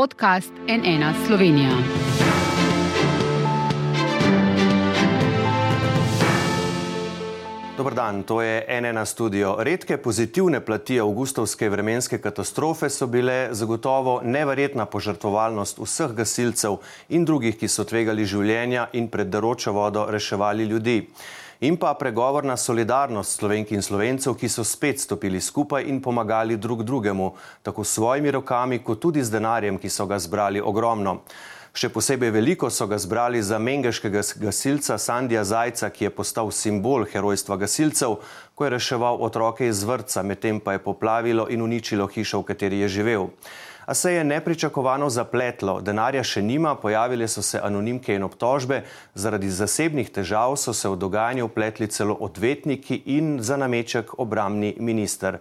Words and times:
podcast 0.00 0.52
NN 0.68 1.26
Slovenija. 1.26 1.70
Dobr 7.76 7.94
dan, 7.94 8.22
to 8.22 8.42
je 8.42 8.80
NN 8.80 9.06
studio. 9.06 9.56
Redke 9.58 9.96
pozitivne 9.96 10.60
plati 10.64 11.00
avgustovske 11.00 11.68
vremenske 11.68 12.18
katastrofe 12.18 12.88
so 12.90 13.06
bile 13.06 13.48
zagotovo 13.52 14.20
neverjetna 14.24 14.86
požrtvovalnost 14.86 15.78
vseh 15.78 16.16
gasilcev 16.16 16.78
in 17.08 17.24
drugih, 17.24 17.58
ki 17.60 17.68
so 17.68 17.84
tvegali 17.84 18.24
življenja 18.24 18.88
in 18.92 19.10
pred 19.12 19.28
daročo 19.28 19.76
vodo 19.76 20.06
reševali 20.08 20.64
ljudi 20.64 20.96
in 21.60 21.76
pa 21.76 21.94
pregovorna 21.94 22.56
solidarnost 22.56 23.38
slovenk 23.38 23.70
in 23.70 23.82
slovencev, 23.82 24.34
ki 24.34 24.48
so 24.48 24.64
spet 24.64 25.00
stopili 25.00 25.40
skupaj 25.40 25.84
in 25.84 26.00
pomagali 26.02 26.56
drug 26.56 26.82
drugemu, 26.82 27.34
tako 27.62 27.84
s 27.84 27.94
svojimi 27.94 28.30
rokami, 28.30 28.78
kot 28.78 29.00
tudi 29.00 29.22
z 29.22 29.30
denarjem, 29.30 29.78
ki 29.78 29.88
so 29.88 30.06
ga 30.06 30.18
zbrali 30.18 30.60
ogromno. 30.60 31.20
Še 31.70 31.88
posebej 31.94 32.32
veliko 32.34 32.70
so 32.70 32.88
ga 32.90 32.98
zbrali 32.98 33.42
za 33.42 33.58
mengeškega 33.58 34.22
gasilca 34.42 34.98
Sandija 34.98 35.44
Zajca, 35.44 35.90
ki 35.90 36.08
je 36.08 36.10
postal 36.10 36.50
simbol 36.50 37.04
herojstva 37.06 37.60
gasilcev, 37.60 38.16
ko 38.54 38.64
je 38.64 38.70
reševal 38.74 39.22
otroke 39.22 39.68
iz 39.68 39.84
vrca, 39.84 40.24
medtem 40.26 40.58
pa 40.60 40.72
je 40.72 40.82
poplavilo 40.82 41.46
in 41.48 41.62
uničilo 41.62 42.08
hišo, 42.10 42.40
v 42.40 42.48
kateri 42.50 42.80
je 42.82 42.88
živel 42.88 43.30
a 43.90 43.94
se 43.94 44.12
je 44.12 44.24
nepričakovano 44.24 45.08
zapletlo. 45.10 45.80
Denarja 45.82 46.22
še 46.22 46.44
nima, 46.46 46.76
pojavile 46.78 47.26
so 47.28 47.42
se 47.42 47.58
anonimke 47.58 48.14
in 48.14 48.22
obtožbe, 48.22 48.84
zaradi 49.18 49.48
zasebnih 49.50 50.12
težav 50.14 50.54
so 50.62 50.70
se 50.70 50.86
v 50.88 50.94
dogajanje 50.94 51.42
upletli 51.42 51.88
celo 51.90 52.14
odvetniki 52.14 53.00
in 53.10 53.40
za 53.42 53.56
nameček 53.58 54.12
obramni 54.22 54.76
minister. 54.78 55.40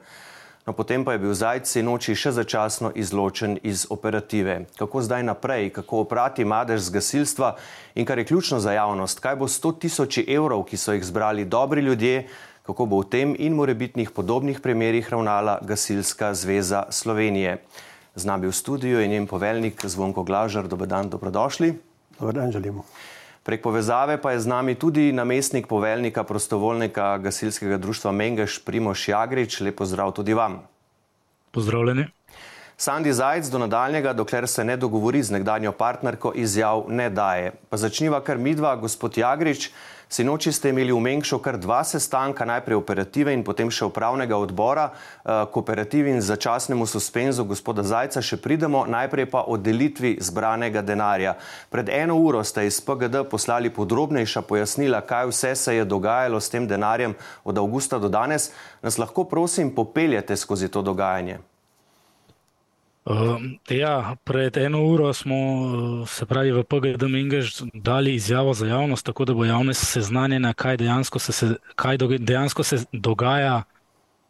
No, 0.66 0.74
potem 0.74 1.06
pa 1.06 1.14
je 1.14 1.22
bil 1.22 1.36
zajci 1.38 1.84
noči 1.86 2.16
še 2.18 2.32
začasno 2.40 2.90
izločen 2.98 3.60
iz 3.62 3.86
operative. 3.94 4.64
Kako 4.82 5.04
zdaj 5.06 5.28
naprej, 5.30 5.70
kako 5.76 6.02
oprati 6.08 6.42
madež 6.42 6.88
z 6.88 6.96
gasilstva 6.98 7.52
in 7.94 8.06
kar 8.10 8.18
je 8.18 8.26
ključno 8.32 8.58
za 8.58 8.74
javnost, 8.74 9.22
kaj 9.22 9.38
bo 9.44 9.46
100 9.46 9.76
tisoči 9.86 10.26
evrov, 10.26 10.66
ki 10.66 10.78
so 10.78 10.98
jih 10.98 11.06
zbrali 11.06 11.46
dobri 11.46 11.86
ljudje, 11.86 12.26
kako 12.66 12.90
bo 12.90 13.04
v 13.06 13.12
tem 13.14 13.38
in 13.38 13.54
morebitnih 13.54 14.10
podobnih 14.10 14.58
primerih 14.58 15.06
ravnala 15.06 15.60
Gasilska 15.62 16.34
zveza 16.34 16.88
Slovenije. 16.90 17.60
Z 18.20 18.28
nami 18.28 18.48
v 18.48 18.52
studiu 18.52 19.00
je 19.00 19.08
njen 19.08 19.28
poveljnik 19.28 19.86
Zvonko 19.86 20.24
Glažar. 20.24 20.68
Dobar 20.68 20.88
dan, 20.88 21.10
dobrodošli. 21.10 21.74
Dobar 22.20 22.36
dan, 22.36 22.52
želimo. 22.52 22.84
Prek 23.44 23.64
povezave 23.64 24.20
pa 24.22 24.32
je 24.36 24.40
z 24.44 24.48
nami 24.48 24.76
tudi 24.76 25.12
namestnik 25.16 25.68
poveljnika 25.68 26.24
prostovoljnega 26.24 27.18
gasilskega 27.18 27.78
društva 27.78 28.12
Mengeš 28.12 28.60
Primoš 28.66 29.08
Jagrič. 29.08 29.62
Lep 29.64 29.80
pozdrav 29.80 30.12
tudi 30.12 30.34
vam. 30.34 30.60
Pozdravljeni. 31.52 32.06
Sandi 32.78 33.14
Zajc 33.14 33.48
do 33.48 33.60
nadaljnjega, 33.60 34.14
dokler 34.14 34.48
se 34.48 34.64
ne 34.64 34.78
dogovori 34.78 35.24
z 35.24 35.32
nekdanjo 35.36 35.72
partnerko, 35.72 36.32
izjav 36.36 36.86
ne 36.88 37.10
daje. 37.10 37.52
Pa 37.70 37.78
začniva 37.78 38.22
kar 38.24 38.38
midva, 38.38 38.76
gospod 38.76 39.18
Jagrič. 39.18 39.72
Sinoči 40.10 40.50
ste 40.50 40.74
imeli 40.74 40.90
v 40.90 40.98
Mengšu 40.98 41.38
kar 41.38 41.54
dva 41.62 41.86
sestanka, 41.86 42.42
najprej 42.42 42.82
operative 42.82 43.30
in 43.30 43.44
potem 43.46 43.70
še 43.70 43.86
upravnega 43.86 44.34
odbora. 44.42 44.90
Eh, 44.90 45.46
k 45.46 45.54
operativi 45.54 46.10
in 46.10 46.18
začasnemu 46.18 46.82
suspenzu 46.90 47.46
gospoda 47.46 47.86
Zajca 47.86 48.18
še 48.18 48.42
pridemo, 48.42 48.90
najprej 48.90 49.30
pa 49.30 49.46
o 49.46 49.54
delitvi 49.54 50.18
zbranega 50.18 50.82
denarja. 50.82 51.36
Pred 51.70 51.94
eno 51.94 52.18
uro 52.18 52.42
ste 52.42 52.66
iz 52.66 52.82
PGD 52.82 53.22
poslali 53.30 53.70
podrobnejša 53.70 54.42
pojasnila, 54.50 55.06
kaj 55.06 55.30
vse 55.30 55.54
se 55.54 55.78
je 55.78 55.86
dogajalo 55.86 56.42
s 56.42 56.50
tem 56.50 56.66
denarjem 56.66 57.14
od 57.46 57.62
avgusta 57.62 58.02
do 58.02 58.10
danes. 58.10 58.50
Nas 58.82 58.98
lahko 58.98 59.30
prosim 59.30 59.70
popeljete 59.70 60.34
skozi 60.34 60.74
to 60.74 60.82
dogajanje? 60.82 61.38
Uh, 63.10 63.42
ja, 63.70 64.16
pred 64.24 64.58
eno 64.58 64.84
uro 64.86 65.14
smo 65.14 65.36
se 66.06 66.26
pravi 66.26 66.52
v 66.52 66.64
PGD 66.64 67.04
Mingež 67.10 67.62
dali 67.74 68.14
izjavo 68.14 68.54
za 68.54 68.68
javnost, 68.68 69.06
tako 69.06 69.26
da 69.26 69.34
bo 69.34 69.46
javnost 69.46 69.88
seznanjena, 69.92 70.54
kaj 70.54 70.78
dejansko 70.78 71.20
se, 71.20 71.56
kaj 71.76 71.98
dejansko 71.98 72.64
se 72.64 72.78
dogaja 72.94 73.64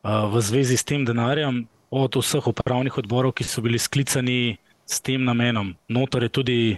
uh, 0.04 0.34
v 0.34 0.42
zvezi 0.42 0.78
s 0.78 0.84
tem 0.84 1.04
denarjem 1.06 1.68
od 1.92 2.16
vseh 2.16 2.48
upravnih 2.48 2.98
odborov, 2.98 3.34
ki 3.36 3.44
so 3.44 3.62
bili 3.62 3.80
sklicani 3.80 4.58
s 4.86 5.02
tem 5.02 5.24
namenom. 5.28 5.76
Notor 5.88 6.24
je 6.24 6.30
tudi 6.30 6.78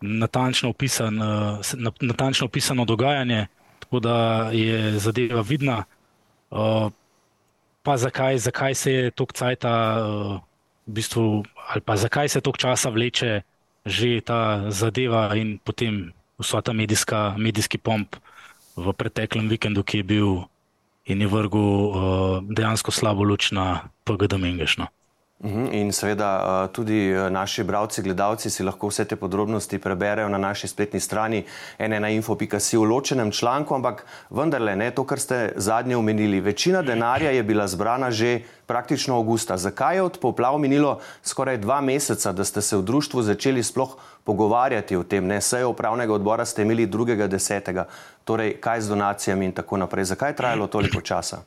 natančno, 0.00 0.70
opisan, 0.76 1.16
uh, 1.22 1.72
natančno 2.00 2.52
opisano 2.52 2.84
dogajanje, 2.84 3.46
tako 3.78 4.00
da 4.00 4.50
je 4.52 4.98
zadeva 4.98 5.40
vidna. 5.40 5.84
Uh, 6.50 6.92
pa 7.82 7.96
zakaj, 7.96 8.38
zakaj 8.38 8.74
se 8.74 8.92
je 8.92 9.10
tok 9.10 9.32
cajta 9.32 10.04
uh, 10.04 10.49
v 10.90 10.98
bistvu, 10.98 11.46
ali 11.70 11.80
pa 11.80 11.94
zakaj 11.94 12.28
se 12.28 12.42
toliko 12.42 12.66
časa 12.66 12.90
vleče 12.90 13.46
že 13.86 14.20
ta 14.20 14.68
zadeva 14.68 15.32
in 15.38 15.56
potem 15.56 16.12
vsa 16.36 16.60
ta 16.60 16.72
medijska, 16.76 17.38
medijski 17.38 17.78
pomp 17.78 18.16
v 18.76 18.92
preteklem 18.92 19.48
vikendu, 19.48 19.80
ki 19.80 20.02
je 20.02 20.04
bil 20.04 20.28
in 21.08 21.20
je 21.20 21.28
vrgel 21.28 21.60
uh, 21.64 21.94
dejansko 22.44 22.92
slabo 22.92 23.24
luč 23.24 23.52
na 23.56 23.88
PGD 24.04 24.36
Mengešno. 24.36 24.92
Mhm, 25.40 25.72
in 25.72 25.92
seveda 25.92 26.68
tudi 26.72 27.16
naši 27.30 27.64
bralci, 27.64 28.02
gledalci 28.02 28.50
si 28.50 28.62
lahko 28.62 28.90
vse 28.90 29.06
te 29.08 29.16
podrobnosti 29.16 29.78
preberejo 29.78 30.28
na 30.28 30.38
naši 30.38 30.68
spletni 30.68 31.00
strani 31.00 31.44
nnainfo.si 31.78 32.76
v 32.76 32.84
ločenem 32.84 33.30
članku, 33.32 33.74
ampak 33.74 34.04
vendarle 34.30 34.76
ne 34.76 34.90
to, 34.90 35.04
kar 35.04 35.18
ste 35.18 35.52
zadnje 35.56 35.96
omenili. 35.96 36.40
Večina 36.40 36.82
denarja 36.82 37.30
je 37.30 37.42
bila 37.42 37.66
zbrana 37.68 38.10
že 38.10 38.42
praktično 38.66 39.16
avgusta. 39.16 39.56
Zakaj 39.56 39.96
je 39.96 40.02
od 40.02 40.18
poplav 40.20 40.58
minilo 40.58 41.00
skoraj 41.22 41.56
dva 41.56 41.80
meseca, 41.80 42.32
da 42.32 42.44
ste 42.44 42.60
se 42.60 42.76
v 42.76 42.82
društvu 42.82 43.22
začeli 43.22 43.62
sploh 43.62 43.96
pogovarjati 44.24 44.96
o 44.96 45.02
tem? 45.02 45.26
Ne, 45.26 45.40
sejo 45.40 45.70
upravnega 45.70 46.14
odbora 46.14 46.44
ste 46.44 46.62
imeli 46.62 46.86
drugega 46.86 47.26
desetega. 47.26 47.86
Torej, 48.24 48.58
kaj 48.60 48.80
z 48.80 48.88
donacijami 48.88 49.44
in 49.44 49.52
tako 49.52 49.76
naprej? 49.76 50.04
Zakaj 50.04 50.30
je 50.30 50.36
trajalo 50.36 50.66
toliko 50.66 51.00
časa? 51.00 51.40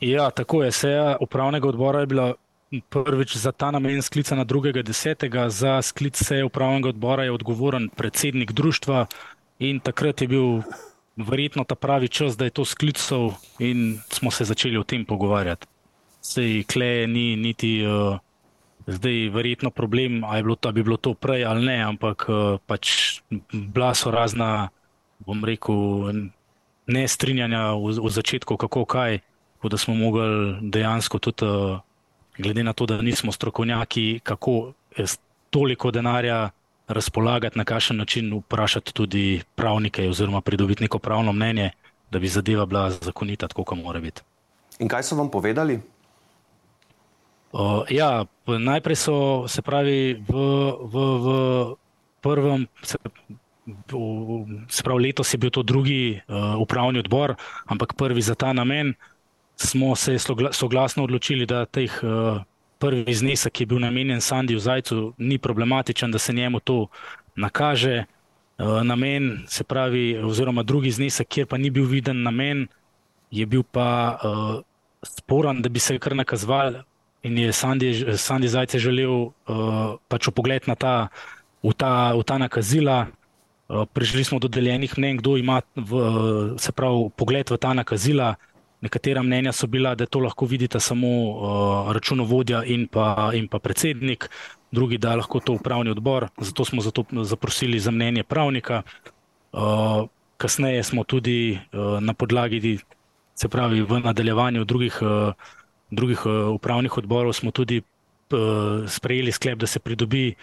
Ja, 0.00 0.30
tako 0.30 0.62
je. 0.62 0.72
Seja 0.72 1.16
upravnega 1.20 1.68
odbora 1.68 2.00
je 2.00 2.06
bila 2.06 2.32
prvič 2.78 3.36
za 3.36 3.52
ta 3.52 3.70
namen 3.70 4.02
sklicana 4.02 4.44
2.10. 4.44 5.48
Za 5.48 5.82
sklic 5.82 6.14
seje 6.16 6.44
upravnega 6.44 6.88
odbora 6.88 7.24
je 7.24 7.32
odgovoren 7.32 7.88
predsednik 7.88 8.52
društva 8.52 9.06
in 9.58 9.80
takrat 9.80 10.22
je 10.22 10.28
bil 10.28 10.62
verjetno 11.16 11.64
ta 11.64 11.74
pravi 11.74 12.08
čas, 12.08 12.36
da 12.36 12.44
je 12.44 12.50
to 12.50 12.64
sklical 12.64 13.34
in 13.58 13.98
smo 14.08 14.30
se 14.30 14.44
začeli 14.44 14.78
o 14.78 14.84
tem 14.84 15.04
pogovarjati. 15.04 15.66
Sej 16.20 16.64
kleje 16.64 17.06
ni 17.06 17.36
niti 17.36 17.82
uh, 17.82 18.18
zdaj 18.86 19.28
verjetno 19.28 19.70
problem, 19.70 20.24
ali 20.24 20.42
bilo 20.42 20.54
to, 20.54 20.72
bi 20.72 20.82
bilo 20.82 20.96
to 20.96 21.14
prej 21.14 21.44
ali 21.44 21.66
ne, 21.66 21.82
ampak 21.82 22.26
uh, 22.28 22.58
pač 22.66 23.18
bila 23.52 23.94
so 23.94 24.10
razna, 24.10 24.68
bom 25.18 25.44
rekel, 25.44 26.12
nestrinjanja 26.86 27.74
v, 27.74 27.98
v 27.98 28.08
začetku, 28.10 28.56
kako 28.56 28.84
kaj, 28.84 29.18
da 29.62 29.76
smo 29.76 29.94
mogli 29.94 30.56
dejansko 30.70 31.18
tudi 31.18 31.44
uh, 31.44 31.80
glede 32.40 32.64
na 32.64 32.72
to, 32.72 32.86
da 32.86 33.02
nismo 33.02 33.32
strokovnjaki, 33.32 34.20
kako 34.22 34.72
toliko 35.50 35.90
denarja 35.90 36.50
razpolagati, 36.88 37.58
na 37.58 37.64
kakšen 37.64 37.96
način 37.96 38.32
vprašati 38.38 38.94
tudi 38.94 39.42
pravnike, 39.54 40.08
oziroma 40.08 40.40
pridobiti 40.40 40.82
neko 40.82 40.98
pravno 40.98 41.32
mnenje, 41.32 41.70
da 42.10 42.18
bi 42.18 42.28
zadeva 42.28 42.66
bila 42.66 42.90
zakonita, 42.90 43.48
tako 43.48 43.64
kot 43.64 43.78
mora 43.78 44.00
biti. 44.00 44.22
In 44.78 44.88
kaj 44.88 45.02
so 45.02 45.16
vam 45.16 45.30
povedali? 45.30 45.80
Uh, 47.52 47.82
ja, 47.90 48.24
najprej 48.46 48.96
so 48.96 49.48
se 49.48 49.62
pravi 49.62 50.14
v, 50.28 50.34
v, 50.80 50.94
v 51.18 51.28
prvem. 52.20 52.66
Se, 52.82 52.98
Se 54.68 54.82
pravi, 54.82 55.02
letos 55.04 55.30
je 55.34 55.38
bil 55.38 55.50
to 55.50 55.62
drugi 55.62 56.18
uh, 56.26 56.56
upravni 56.58 56.98
odbor, 56.98 57.36
ampak 57.66 57.94
prvi 57.94 58.22
za 58.22 58.34
ta 58.34 58.52
namen 58.52 58.94
smo 59.60 59.96
se 59.96 60.16
soglasno 60.52 61.04
odločili, 61.04 61.46
da 61.46 61.64
teh 61.64 61.92
uh, 62.02 62.42
prvi 62.78 63.14
znesek, 63.14 63.52
ki 63.52 63.62
je 63.62 63.66
bil 63.66 63.80
namenjen 63.80 64.20
Sandiju 64.20 64.58
Zajcu, 64.58 65.12
ni 65.18 65.38
problematičen, 65.38 66.10
da 66.10 66.18
se 66.18 66.32
njemu 66.32 66.60
to 66.60 66.86
nakaže. 67.36 68.04
Uh, 68.58 68.82
namen, 68.82 69.44
se 69.48 69.64
pravi, 69.64 70.18
oziroma 70.18 70.62
drugi 70.62 70.90
znesek, 70.90 71.28
kjer 71.28 71.46
pa 71.46 71.58
ni 71.58 71.70
bil 71.70 71.84
viden 71.84 72.22
namen, 72.22 72.66
je 73.30 73.46
bil 73.46 73.62
pa 73.62 74.18
uh, 74.24 74.60
sporen, 75.02 75.62
da 75.62 75.68
bi 75.68 75.80
se 75.80 75.98
kar 75.98 76.16
nakazoval. 76.16 76.82
In 77.22 77.38
je 77.38 77.52
Sandi, 77.52 78.16
Sandi 78.16 78.48
Zajce 78.48 78.78
želel 78.78 79.12
uh, 79.12 79.32
pač 80.08 80.28
pogled 80.32 80.68
na 80.68 80.74
ta, 80.74 81.08
v 81.62 81.72
ta, 81.76 82.12
v 82.16 82.24
ta 82.24 82.38
nakazila. 82.40 83.06
Uh, 83.68 83.84
prišli 83.92 84.24
smo 84.24 84.38
do 84.40 84.48
deljenih 84.48 84.98
mnen, 84.98 85.20
kdo 85.20 85.36
ima 85.36 85.60
v, 85.76 86.56
se 86.56 86.72
pravi, 86.72 87.10
pogled 87.16 87.50
v 87.50 87.60
ta 87.60 87.74
nakazila. 87.76 88.34
Nekatera 88.80 89.22
mnenja 89.22 89.52
so 89.52 89.66
bila, 89.66 89.94
da 89.94 90.06
to 90.06 90.20
lahko 90.20 90.46
vidita 90.46 90.80
samo 90.80 91.08
uh, 91.08 91.92
računovodja 91.92 92.64
in 92.64 92.86
pa, 92.88 93.30
in 93.34 93.48
pa 93.48 93.58
predsednik, 93.58 94.30
drugi, 94.72 94.98
da 94.98 95.16
lahko 95.16 95.40
to 95.40 95.52
upravni 95.52 95.90
odbor. 95.90 96.28
Zato 96.38 96.64
smo 96.64 96.82
zato 96.82 97.04
zaprosili 97.22 97.80
za 97.80 97.90
mnenje 97.90 98.24
pravnika. 98.24 98.82
Uh, 99.52 100.08
kasneje 100.36 100.82
smo 100.82 101.04
tudi 101.04 101.58
uh, 101.72 102.00
na 102.00 102.14
podlagi, 102.14 102.78
se 103.34 103.48
pravi, 103.48 103.82
v 103.82 104.00
nadaljevanju 104.00 104.64
drugih, 104.64 104.98
uh, 105.02 105.32
drugih 105.90 106.26
uh, 106.26 106.54
upravnih 106.54 106.98
odborov, 106.98 107.32
smo 107.32 107.50
tudi 107.50 107.82
sprejeli 108.86 109.32
sklep, 109.32 109.58
da 109.58 109.66
se 109.66 109.80
pridobi 109.82 110.34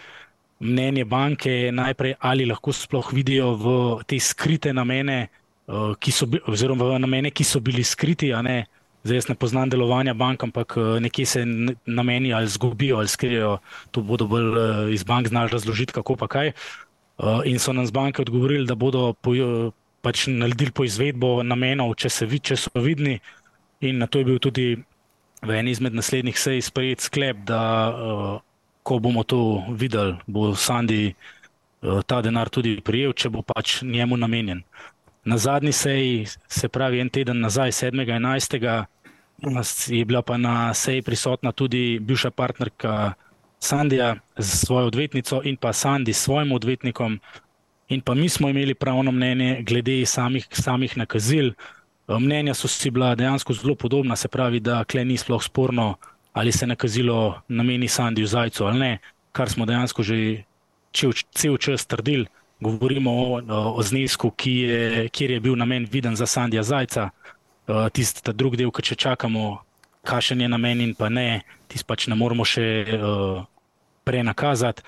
mnenje 0.60 1.04
banke, 1.04 1.70
najprej 1.72 2.14
ali 2.20 2.46
lahko 2.46 2.72
sploh 2.72 3.12
vidijo 3.12 3.54
v 3.54 3.74
te 4.06 4.18
skrite 4.20 4.72
namene, 4.72 5.28
ki 6.00 6.12
so, 6.12 6.26
oziroma 6.48 6.84
v 6.88 6.98
namene, 7.02 7.30
ki 7.30 7.44
so 7.44 7.60
bili 7.60 7.84
skriti, 7.84 8.32
ne. 8.42 8.64
Zdaj, 9.04 9.16
jaz 9.16 9.28
ne 9.28 9.34
poznam 9.38 9.70
delovanja 9.70 10.14
bank, 10.14 10.42
ampak 10.42 10.74
nekje 11.00 11.26
se 11.26 11.44
nameni 11.86 12.32
ali 12.34 12.48
zgubijo 12.48 12.98
ali 12.98 13.08
skrijejo. 13.08 13.58
To 13.90 14.02
bodo 14.02 14.26
bolj 14.26 14.92
iz 14.94 15.04
bank 15.04 15.28
znali 15.28 15.52
razložiti, 15.52 15.92
kako 15.92 16.16
pa 16.16 16.26
kaj. 16.28 16.52
In 17.44 17.58
so 17.58 17.72
nam 17.72 17.86
z 17.86 17.94
banke 17.94 18.22
odgovorili, 18.22 18.66
da 18.66 18.74
bodo 18.74 19.14
pač 20.02 20.26
naredili 20.26 20.70
po 20.70 20.84
izvedbo 20.84 21.42
namenov, 21.42 21.94
če, 21.94 22.10
se, 22.10 22.26
če 22.26 22.56
so 22.56 22.70
vidni. 22.74 23.20
In 23.80 23.98
na 24.02 24.06
to 24.06 24.18
je 24.18 24.24
bil 24.24 24.38
tudi 24.42 24.66
v 25.42 25.50
eni 25.54 25.70
izmed 25.70 25.94
naslednjih 25.94 26.38
sej 26.38 26.62
sprejet 26.62 27.00
sklep, 27.00 27.44
da 27.46 27.62
ko 28.82 28.98
bomo 28.98 29.22
to 29.22 29.62
videli, 29.70 30.18
bo 30.26 30.54
Sandi 30.56 31.14
ta 31.80 32.22
denar 32.22 32.50
tudi 32.50 32.80
prijel, 32.82 33.12
če 33.14 33.30
bo 33.30 33.44
pač 33.46 33.82
njemu 33.82 34.16
namenjen. 34.18 34.64
Na 35.28 35.36
zadnji 35.38 35.72
seji, 35.72 36.26
se 36.48 36.68
pravi 36.68 37.00
en 37.00 37.08
teden 37.12 37.40
nazaj, 37.40 37.70
7.11., 37.70 38.84
je 39.92 40.04
bila 40.04 40.22
pa 40.22 40.36
na 40.36 40.74
seji 40.74 41.02
prisotna 41.02 41.52
tudi 41.52 41.98
bivša 42.00 42.30
partnerka 42.30 43.12
Sandija 43.60 44.16
z 44.38 44.66
svojo 44.66 44.86
odvetnico 44.86 45.40
in 45.44 45.56
pa 45.56 45.72
Sandi 45.72 46.12
s 46.12 46.22
svojim 46.24 46.52
odvetnikom. 46.52 47.20
In 47.88 48.00
pa 48.00 48.14
mi 48.14 48.28
smo 48.28 48.48
imeli 48.48 48.74
pravno 48.74 49.12
mnenje 49.12 49.62
glede 49.62 50.06
samih, 50.06 50.46
samih 50.50 50.96
nakazil. 50.96 51.52
Mnenja 52.08 52.54
so 52.54 52.68
si 52.68 52.90
bila 52.90 53.14
dejansko 53.14 53.52
zelo 53.52 53.74
podobna, 53.74 54.16
se 54.16 54.28
pravi, 54.28 54.60
da 54.60 54.84
kle 54.84 55.04
ni 55.04 55.16
sploh 55.16 55.42
sporno, 55.42 55.94
ali 56.32 56.52
se 56.52 56.66
nakazilo 56.66 57.42
nameni 57.48 57.88
Sandiju 57.88 58.26
Zajcu 58.26 58.64
ali 58.64 58.78
ne, 58.78 58.98
kar 59.32 59.50
smo 59.50 59.66
dejansko 59.66 60.02
že 60.02 60.44
cel 61.34 61.56
čas 61.56 61.86
trdili. 61.86 62.26
Govorimo 62.60 63.12
o, 63.12 63.40
o 63.78 63.82
znesku, 63.82 64.30
ki 64.30 64.52
je, 64.52 65.08
kjer 65.08 65.30
je 65.30 65.40
bil 65.40 65.56
namen 65.56 65.86
viden 65.90 66.16
za 66.16 66.26
Sandija 66.26 66.62
Zajca. 66.62 67.10
Tisti 67.92 68.22
ta 68.24 68.32
drugi 68.32 68.56
del, 68.56 68.72
ki 68.74 68.82
če 68.82 68.96
čakamo, 68.96 69.58
kakšen 70.08 70.40
je 70.40 70.48
namen 70.48 70.80
in 70.80 70.94
pa 70.96 71.08
ne, 71.12 71.42
tisti 71.68 71.86
pač 71.86 72.08
ne 72.08 72.16
moramo 72.16 72.46
še 72.46 72.64
uh, 72.96 73.44
prenakazati. 74.08 74.82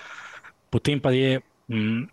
Potem 0.73 0.99
pa 0.99 1.11
je, 1.13 1.41
m, 1.69 2.07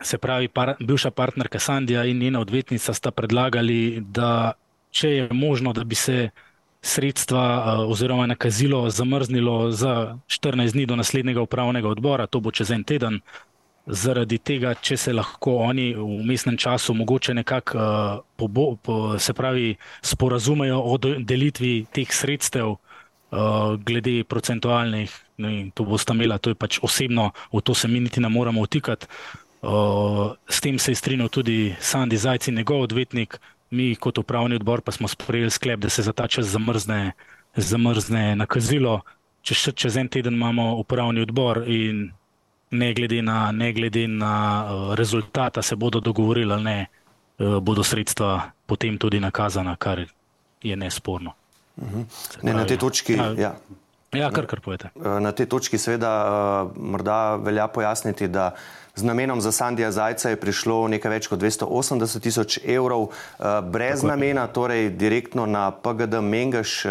se 0.00 0.18
pravi, 0.18 0.48
par, 0.48 0.76
bivša 0.80 1.10
partnerka 1.10 1.60
Sandija 1.60 2.06
in 2.08 2.22
njena 2.22 2.40
odvetnica 2.40 2.94
sta 2.94 3.10
predlagali, 3.10 4.00
da 4.00 4.54
če 4.90 5.10
je 5.10 5.28
možno, 5.32 5.74
da 5.76 5.84
bi 5.84 5.98
se 5.98 6.30
sredstva 6.82 7.42
uh, 7.42 7.90
oziroma 7.90 8.26
nakazilo 8.26 8.86
zamrznilo 8.90 9.70
za 9.70 10.16
14 10.26 10.72
dni 10.72 10.86
do 10.86 10.96
naslednjega 10.96 11.42
upravnega 11.42 11.90
odbora, 11.90 12.26
to 12.26 12.40
bo 12.40 12.54
čez 12.54 12.70
en 12.70 12.84
teden. 12.84 13.20
Zaradi 13.88 14.36
tega, 14.44 14.74
če 14.74 14.98
se 15.00 15.12
lahko 15.14 15.54
oni 15.64 15.94
v 15.96 16.20
mestnem 16.28 16.58
času 16.60 16.92
mogoče 16.94 17.34
nekako 17.34 17.78
uh, 18.36 18.76
po, 18.84 19.16
se 19.18 19.32
pravi, 19.32 19.70
sporazumejo 20.04 20.76
o 20.76 20.98
delitvi 21.00 21.86
teh 21.96 22.12
sredstev, 22.12 22.74
uh, 22.74 23.76
glede 23.80 24.24
procentualnih, 24.28 25.14
ne, 25.40 25.70
to 25.74 25.88
bo 25.88 25.96
sta 25.96 26.12
imela, 26.12 26.36
to 26.36 26.52
je 26.52 26.58
pač 26.58 26.80
osebno, 26.84 27.30
v 27.52 27.62
to 27.64 27.74
se 27.74 27.88
mi 27.88 28.00
niti 28.04 28.20
ne 28.20 28.28
moramo 28.28 28.66
vtikati. 28.66 29.08
Uh, 29.62 30.36
s 30.46 30.60
tem 30.60 30.78
se 30.78 30.92
je 30.92 31.00
strinjal 31.00 31.28
tudi 31.28 31.74
Sandi 31.80 32.16
Zajci, 32.16 32.52
njegov 32.52 32.84
odvetnik, 32.86 33.40
mi 33.70 33.94
kot 33.96 34.18
upravni 34.18 34.56
odbor 34.56 34.80
pa 34.80 34.92
smo 34.92 35.08
sprejeli 35.08 35.50
sklep, 35.50 35.80
da 35.80 35.88
se 35.88 36.02
za 36.02 36.12
ta 36.12 36.28
čas 36.28 36.46
zamrzne, 36.46 37.12
zamrzne 37.56 38.36
nakazilo. 38.36 39.00
Čez, 39.42 39.68
čez 39.74 39.96
en 39.96 40.08
teden 40.08 40.34
imamo 40.34 40.74
upravni 40.76 41.20
odbor 41.20 41.64
in 41.66 42.12
ne 42.70 42.94
glede 42.94 43.22
na, 43.22 43.52
ne 43.52 43.72
glede 43.72 44.08
na 44.08 44.64
uh, 44.64 44.94
rezultata, 44.94 45.62
se 45.62 45.76
bodo 45.76 46.00
dogovorili 46.00 46.52
ali 46.52 46.64
ne, 46.64 46.86
uh, 47.38 47.58
bodo 47.62 47.84
sredstva 47.84 48.50
potem 48.66 48.98
tudi 48.98 49.20
nakazana, 49.20 49.76
kar 49.76 50.04
je 50.62 50.76
nesporno. 50.76 51.32
Uh 51.76 51.88
-huh. 51.88 52.04
ne, 52.42 52.52
na 52.52 52.66
tej 52.66 52.76
točki. 52.76 53.12
Ja. 53.12 53.32
Ja. 53.38 53.54
Ja, 54.12 54.30
kar, 54.32 54.46
kar 54.46 54.60
povete. 54.60 54.88
Na 54.96 55.32
tej 55.32 55.46
točki 55.46 55.78
seveda 55.78 56.70
morda 56.76 57.36
velja 57.36 57.66
pojasniti, 57.68 58.28
da 58.28 58.54
z 58.94 59.04
namenom 59.04 59.40
za 59.40 59.52
Sandija 59.52 59.90
Zajca 59.92 60.30
je 60.30 60.40
prišlo 60.40 60.88
nekaj 60.88 61.10
več 61.10 61.26
kot 61.28 61.40
280 61.40 62.20
tisoč 62.20 62.58
evrov, 62.64 63.10
brez 63.68 64.00
Tako 64.00 64.08
namena, 64.08 64.46
torej 64.46 64.88
direktno 64.90 65.46
na 65.46 65.70
PGD 65.70 66.22
Mengaš, 66.24 66.84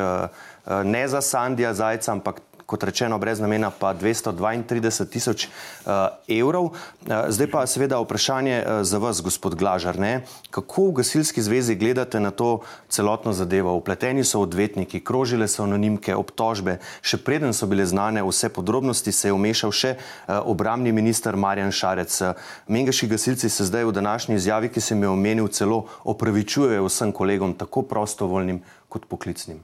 ne 0.83 1.07
za 1.07 1.21
Sandija 1.21 1.73
Zajca, 1.73 2.11
ampak 2.11 2.41
kot 2.67 2.83
rečeno, 2.83 3.15
brez 3.15 3.39
namena 3.39 3.71
pa 3.71 3.93
232 3.95 5.07
tisoč 5.07 5.47
uh, 5.47 6.11
evrov. 6.27 6.75
Uh, 6.75 7.31
zdaj 7.31 7.47
pa 7.47 7.63
seveda 7.63 8.01
vprašanje 8.03 8.57
uh, 8.59 8.83
za 8.83 8.99
vas, 8.99 9.21
gospod 9.23 9.55
Glažar. 9.55 9.95
Ne? 9.95 10.27
Kako 10.51 10.89
v 10.91 10.97
gasilski 10.99 11.41
zvezi 11.41 11.77
gledate 11.79 12.19
na 12.19 12.31
to 12.35 12.67
celotno 12.91 13.31
zadevo? 13.31 13.71
Upleteni 13.79 14.27
so 14.27 14.43
odvetniki, 14.43 14.99
krožile 14.99 15.47
so 15.47 15.63
anonimke, 15.63 16.11
obtožbe, 16.11 16.81
še 16.99 17.21
preden 17.23 17.55
so 17.55 17.71
bile 17.71 17.87
znane 17.87 18.19
vse 18.27 18.51
podrobnosti, 18.51 19.15
se 19.15 19.31
je 19.31 19.37
umešal 19.37 19.71
še 19.71 19.95
obramni 20.27 20.91
minister 20.91 21.39
Marjan 21.39 21.71
Šarec. 21.71 22.19
Mengaši 22.67 23.07
gasilci 23.07 23.49
se 23.49 23.63
zdaj 23.63 23.87
v 23.87 23.95
današnji 23.95 24.35
izjavi, 24.35 24.73
ki 24.75 24.83
sem 24.83 25.07
jo 25.07 25.15
omenil, 25.15 25.47
celo 25.47 25.85
opravičujejo 26.03 26.91
vsem 26.91 27.15
kolegom, 27.15 27.55
tako 27.55 27.87
prostovoljnim 27.87 28.59
kot 28.91 29.07
poklicnim. 29.07 29.63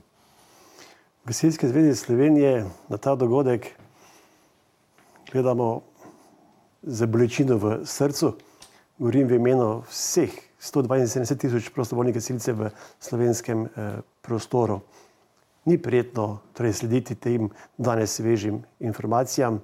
Gasilske 1.24 1.68
zveze 1.68 1.94
Slovenije 1.94 2.66
na 2.88 2.96
ta 2.96 3.14
dogodek 3.16 3.66
gledamo 5.32 5.80
z 6.82 7.06
bolečino 7.06 7.56
v 7.56 7.78
srcu. 7.84 8.34
Govorim 8.98 9.28
v 9.28 9.38
imenu 9.40 9.80
vseh 9.88 10.28
172 10.60 11.38
tisoč 11.40 11.70
prostovoljnih 11.72 12.14
gasilcev 12.14 12.58
v 12.60 12.70
slovenskem 13.00 13.64
eh, 13.64 14.04
prostoru. 14.20 14.82
Ni 15.64 15.78
prijetno 15.80 16.44
torej, 16.52 16.72
slediti 16.72 17.14
tem 17.14 17.48
danes 17.78 18.20
svežim 18.20 18.60
informacijam. 18.80 19.62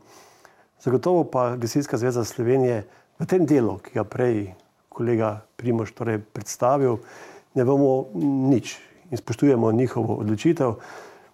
Zagotovo 0.81 1.25
pa 1.29 1.57
Gasilska 1.57 2.01
zveza 2.01 2.25
Slovenije 2.25 2.87
v 3.21 3.27
tem 3.29 3.45
delu, 3.45 3.77
ki 3.85 4.01
ga 4.01 4.05
prej 4.09 4.55
kolega 4.89 5.45
Primoš 5.61 5.93
torej 5.93 6.25
predstavil, 6.25 7.05
ne 7.53 7.69
bomo 7.69 8.09
nič 8.49 8.81
in 9.13 9.21
spoštujemo 9.21 9.73
njihovo 9.73 10.17
odločitev. 10.25 10.81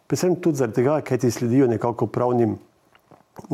Predvsem 0.06 0.36
tudi 0.38 0.60
zaradi 0.62 0.80
tega, 0.80 1.00
ker 1.02 1.18
ti 1.18 1.30
sledijo 1.30 1.66
nekako 1.66 2.06
pravnim 2.06 2.56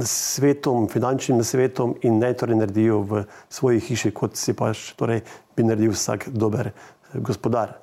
svetom, 0.04 0.88
finančnim 0.88 1.44
svetom 1.44 1.94
in 2.02 2.18
ne 2.18 2.32
torej 2.36 2.56
naredijo 2.60 3.00
v 3.02 3.22
svoji 3.48 3.80
hiši, 3.80 4.10
kot 4.14 4.36
si 4.36 4.54
pač 4.54 4.92
torej 4.98 5.22
bi 5.56 5.64
naredil 5.64 5.94
vsak 5.96 6.28
dober 6.28 6.68
eh, 6.68 6.74
gospodar. 7.14 7.78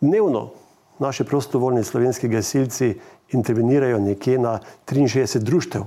Dnevno 0.00 0.50
naši 0.98 1.24
prostovoljni 1.24 1.84
slovenski 1.84 2.28
gasilci 2.28 2.94
intervenirajo 3.32 3.98
nekje 3.98 4.38
na 4.38 4.58
63 4.86 5.38
društev. 5.38 5.84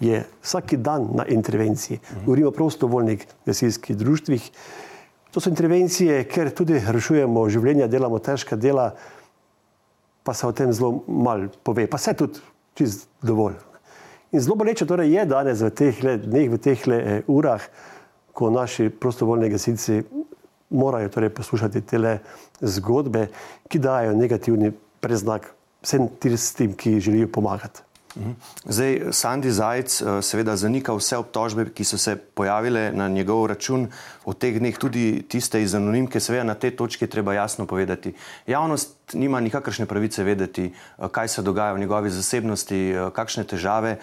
Je 0.00 0.24
vsak 0.42 0.74
dan 0.74 1.08
na 1.14 1.26
intervenciji. 1.26 2.00
Govorimo 2.24 2.48
o 2.48 2.52
prostovoljnih 2.52 3.26
gasilskih 3.46 3.96
društvih. 3.96 4.50
To 5.30 5.40
so 5.40 5.48
intervencije, 5.48 6.24
ker 6.28 6.50
tudi 6.50 6.82
rešujemo 6.86 7.48
življenja, 7.48 7.86
delamo 7.86 8.18
težka 8.18 8.56
dela 8.56 8.90
pa 10.22 10.34
se 10.34 10.46
o 10.46 10.52
tem 10.52 10.72
zelo 10.72 11.02
malo 11.08 11.48
pove, 11.62 11.86
pa 11.86 11.98
se 11.98 12.14
tudi 12.14 12.40
čist 12.74 13.08
dovolj. 13.22 13.58
In 14.32 14.40
zelo 14.40 14.56
boleče 14.56 14.86
torej 14.86 15.12
je 15.12 15.26
danes 15.26 15.60
v 15.60 15.70
teh 15.70 15.98
dneh, 16.00 16.50
v 16.50 16.58
teh 16.58 16.88
eh, 16.88 17.22
urah, 17.28 17.62
ko 18.32 18.50
naši 18.50 18.88
prostovoljni 18.88 19.50
gasilci 19.52 20.02
morajo 20.70 21.08
torej 21.08 21.34
poslušati 21.36 21.80
te 21.80 22.18
zgodbe, 22.60 23.26
ki 23.68 23.78
dajo 23.78 24.14
negativni 24.16 24.72
preznak 25.00 25.52
vsem 25.82 26.08
tistim, 26.20 26.72
ki 26.72 27.00
želijo 27.00 27.28
pomagati. 27.28 27.82
Zdaj, 28.64 29.00
Sandi 29.10 29.50
Zajc 29.50 30.02
eh, 30.02 30.22
seveda 30.22 30.56
zanika 30.56 30.92
vse 30.92 31.16
obtožbe, 31.16 31.64
ki 31.72 31.84
so 31.84 31.98
se 31.98 32.16
pojavile 32.16 32.90
na 32.92 33.08
njegov 33.08 33.46
račun 33.48 33.88
v 34.26 34.34
teh 34.36 34.58
dneh, 34.60 34.76
tudi 34.78 35.24
tiste 35.28 35.62
iz 35.62 35.74
anonimke. 35.74 36.20
Seveda 36.20 36.44
na 36.44 36.54
tej 36.54 36.76
točki 36.76 37.08
treba 37.08 37.32
jasno 37.34 37.66
povedati. 37.66 38.12
Javnost 38.46 39.16
nima 39.16 39.40
nikakršne 39.40 39.86
pravice 39.86 40.24
vedeti, 40.24 40.68
eh, 40.68 41.08
kaj 41.08 41.28
se 41.28 41.42
dogaja 41.42 41.72
v 41.72 41.80
njegovi 41.80 42.10
zasebnosti, 42.10 42.80
eh, 42.90 43.10
kakšne 43.14 43.44
težave 43.44 43.96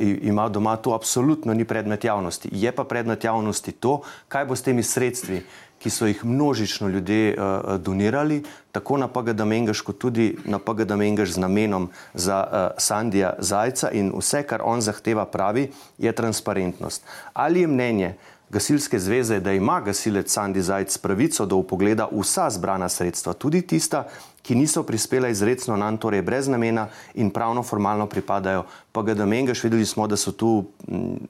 ima 0.00 0.48
doma. 0.48 0.76
To 0.76 0.94
absolutno 0.94 1.54
ni 1.54 1.64
predmet 1.64 2.04
javnosti. 2.04 2.48
Je 2.52 2.72
pa 2.72 2.84
predmet 2.84 3.24
javnosti 3.24 3.72
to, 3.72 4.02
kaj 4.28 4.44
bo 4.44 4.56
s 4.56 4.62
temi 4.62 4.82
sredstvi, 4.82 5.42
ki 5.84 5.90
so 5.92 6.06
jih 6.08 6.24
množično 6.24 6.88
ljudje 6.88 7.36
uh, 7.36 7.76
donirali, 7.76 8.42
tako 8.72 8.96
na 8.96 9.08
PGD 9.08 9.44
Mengaš, 9.44 9.82
kot 9.84 9.98
tudi 10.00 10.30
na 10.44 10.58
PGD 10.58 10.96
Mengaš 10.96 11.34
z 11.36 11.42
namenom 11.44 11.90
za 12.14 12.38
uh, 12.40 12.78
Sandija 12.80 13.34
Zajca 13.38 13.90
in 13.92 14.08
vse, 14.16 14.46
kar 14.48 14.64
on 14.64 14.80
zahteva, 14.80 15.26
pravi, 15.28 15.66
je 15.98 16.12
transparentnost. 16.12 17.04
Ali 17.32 17.60
je 17.60 17.68
mnenje 17.68 18.14
gasilske 18.48 18.98
zveze, 18.98 19.40
da 19.40 19.52
ima 19.52 19.80
gasilec 19.84 20.32
Sandy 20.32 20.64
Zajc 20.64 20.96
pravico 20.98 21.46
do 21.46 21.60
upogleda 21.60 22.08
vsa 22.12 22.48
zbrana 22.50 22.88
sredstva, 22.88 23.36
tudi 23.36 23.62
tista, 23.62 24.06
ki 24.42 24.54
niso 24.54 24.86
prispela 24.88 25.28
izredno 25.28 25.76
nam, 25.76 26.00
torej 26.00 26.22
brez 26.22 26.48
namena 26.48 26.88
in 27.14 27.30
pravno 27.30 27.62
formalno 27.62 28.06
pripadajo. 28.06 28.64
Pa 28.92 29.02
ga 29.02 29.14
da 29.14 29.26
mengaš, 29.26 29.64
videli 29.64 29.84
smo, 29.86 30.08
da 30.08 30.16
so 30.16 30.32
tu 30.32 30.64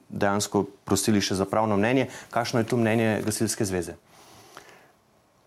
dejansko 0.09 0.63
prosili 0.85 1.21
še 1.21 1.35
za 1.35 1.45
pravno 1.45 1.75
mnenje. 1.77 2.07
Kakšno 2.31 2.63
je 2.63 2.71
tu 2.71 2.77
mnenje 2.77 3.21
gasilske 3.25 3.65
zveze? 3.65 3.99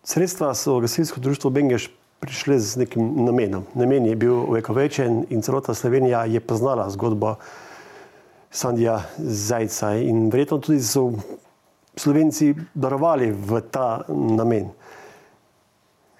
Sredstva 0.08 0.54
so 0.54 0.80
gasilsko 0.80 1.20
društvo 1.20 1.50
Bengeš 1.50 1.90
prišle 2.20 2.58
z 2.58 2.76
nekim 2.80 3.24
namenom. 3.24 3.66
Namen 3.74 4.06
je 4.06 4.16
bil 4.16 4.46
vekovečen 4.50 5.26
in 5.28 5.42
celota 5.42 5.74
Slovenija 5.74 6.24
je 6.24 6.40
poznala 6.40 6.86
zgodbo 6.90 7.34
Sandija 8.50 9.02
Zajca 9.18 9.90
in 10.00 10.30
verjetno 10.32 10.58
tudi 10.58 10.80
so 10.80 11.12
Slovenci 11.96 12.54
darovali 12.74 13.28
v 13.36 13.60
ta 13.70 14.00
namen. 14.08 14.70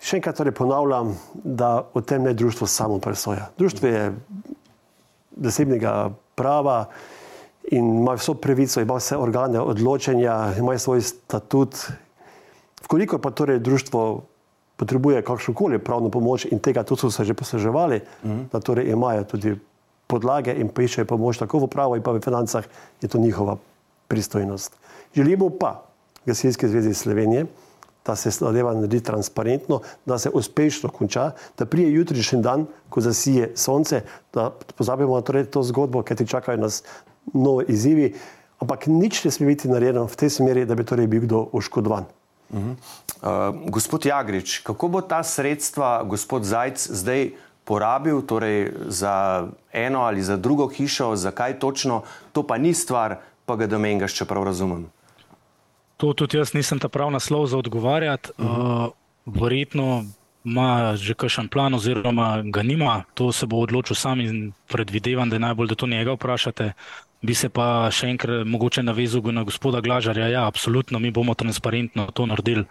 Še 0.04 0.18
enkrat 0.20 0.36
torej 0.36 0.52
ponavljam, 0.52 1.14
da 1.34 1.88
o 1.94 2.02
tem 2.04 2.28
ne 2.28 2.34
društvo 2.36 2.66
samo 2.68 2.98
presoja. 3.00 3.48
Društvo 3.56 3.88
je 3.88 4.02
zasebnega 5.48 6.10
prava 6.36 6.90
in 7.72 7.88
ima 8.02 8.18
vso 8.20 8.36
pravico, 8.36 8.84
ima 8.84 9.00
vse 9.00 9.16
organe 9.16 9.64
odločanja, 9.64 10.58
ima 10.60 10.76
svoj 10.78 11.00
statut. 11.00 11.88
Vkoliko 12.84 13.18
pa 13.18 13.30
torej 13.30 13.58
društvo 13.58 14.22
potrebuje 14.76 15.22
kakšno 15.22 15.54
koli 15.54 15.78
pravno 15.78 16.10
pomoč 16.10 16.46
in 16.50 16.58
tega 16.62 16.82
tudi 16.86 17.00
so 17.00 17.10
se 17.10 17.24
že 17.24 17.34
posluževali, 17.34 18.00
mm 18.24 18.30
-hmm. 18.30 18.44
da 18.52 18.60
torej 18.60 18.90
imajo 18.90 19.24
tudi 19.24 19.56
podlage 20.06 20.54
in 20.54 20.68
poiščejo 20.68 21.04
pomoč 21.04 21.38
tako 21.38 21.58
v 21.58 21.66
pravu 21.66 21.96
in 21.96 22.02
pa 22.02 22.12
v 22.12 22.20
financah, 22.20 22.64
je 23.02 23.08
to 23.08 23.18
njihova 23.18 23.56
pristojnost. 24.08 24.76
Želimo 25.14 25.50
pa 25.50 25.84
Gasilske 26.26 26.68
zveze 26.68 26.94
Slovenije, 26.94 27.46
da 28.06 28.16
se 28.16 28.30
zadeva 28.30 28.74
naredi 28.74 29.00
transparentno, 29.00 29.80
da 30.06 30.18
se 30.18 30.30
uspešno 30.30 30.88
konča, 30.88 31.30
da 31.58 31.66
prije 31.66 31.92
jutrišnji 31.92 32.42
dan, 32.42 32.66
ko 32.88 33.00
zasije 33.00 33.52
sonce, 33.56 34.02
da 34.34 34.50
pozabimo 34.76 35.14
na 35.14 35.20
torej 35.20 35.44
to 35.44 35.62
zgodbo, 35.62 36.02
ker 36.02 36.16
ti 36.16 36.26
čakajo 36.26 36.56
nas 36.56 36.82
nove 37.34 37.64
izzivi, 37.68 38.14
ampak 38.58 38.86
nič 38.86 39.24
ne 39.24 39.30
sme 39.30 39.46
biti 39.46 39.68
narejeno 39.68 40.06
v 40.06 40.16
tej 40.16 40.30
smeri, 40.30 40.64
da 40.64 40.74
bi 40.74 40.84
torej 40.84 41.06
bil 41.06 41.26
kdo 41.28 41.48
oškodovan. 41.52 42.08
Uh 42.50 42.58
-huh. 42.58 42.74
uh, 43.22 43.70
gospod 43.70 44.06
Jagrič, 44.06 44.58
kako 44.58 44.88
bo 44.88 45.00
ta 45.00 45.22
sredstva 45.22 46.02
gospod 46.04 46.44
Zajc 46.44 46.88
zdaj 46.90 47.30
porabil 47.64 48.22
torej 48.22 48.72
za 48.86 49.46
eno 49.72 50.00
ali 50.00 50.22
za 50.22 50.36
drugo 50.36 50.68
hišo, 50.68 51.16
zakaj 51.16 51.58
točno, 51.58 52.02
to 52.32 52.42
pa 52.42 52.58
ni 52.58 52.74
stvar, 52.74 53.16
pa 53.46 53.56
ga 53.56 53.66
domengaš, 53.66 54.14
če 54.14 54.24
prav 54.24 54.44
razumem. 54.44 54.86
To 55.96 56.12
tudi 56.12 56.38
jaz 56.38 56.54
nisem 56.54 56.78
ta 56.78 56.88
prav 56.88 57.10
naslov 57.10 57.46
za 57.46 57.58
odgovarjati. 57.58 58.30
Uh 58.38 58.46
-huh. 58.46 58.86
uh, 58.86 58.92
verjetno 59.26 60.04
ima 60.48 60.96
že 60.96 61.14
kakšen 61.14 61.48
plan, 61.52 61.74
oziroma 61.74 62.42
ga 62.44 62.62
nima, 62.62 63.02
to 63.14 63.32
se 63.32 63.46
bo 63.46 63.60
odločil 63.64 63.96
sam 63.96 64.20
in 64.20 64.52
predvidevam, 64.68 65.28
da 65.28 65.36
je 65.36 65.44
najbolj, 65.46 65.68
da 65.68 65.74
to 65.74 65.86
njega 65.86 66.16
vprašate. 66.16 66.72
Bi 67.22 67.34
se 67.34 67.48
pa 67.50 67.88
še 67.90 68.12
enkrat 68.14 68.46
mogoče 68.46 68.82
navezal 68.82 69.32
na 69.34 69.42
gospoda 69.42 69.80
Glažarja. 69.82 70.28
Ja, 70.30 70.46
absolutno, 70.46 70.98
mi 71.02 71.10
bomo 71.10 71.34
transparentno 71.34 72.10
to 72.14 72.26
naredili. 72.26 72.64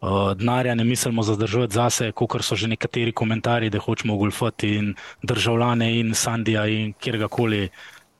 Uh, 0.00 0.32
denarja 0.32 0.74
ne 0.74 0.84
mislimo 0.84 1.22
zadržati 1.22 1.74
zase, 1.76 2.12
kot 2.16 2.40
so 2.40 2.56
že 2.56 2.68
nekateri 2.72 3.12
komentarji, 3.12 3.68
da 3.70 3.78
hočemo 3.78 4.16
golfati 4.16 4.70
in 4.76 4.94
državljane 5.22 5.90
in 6.00 6.14
Sandija 6.14 6.66
in 6.66 6.92
kjerkoli. 6.92 7.68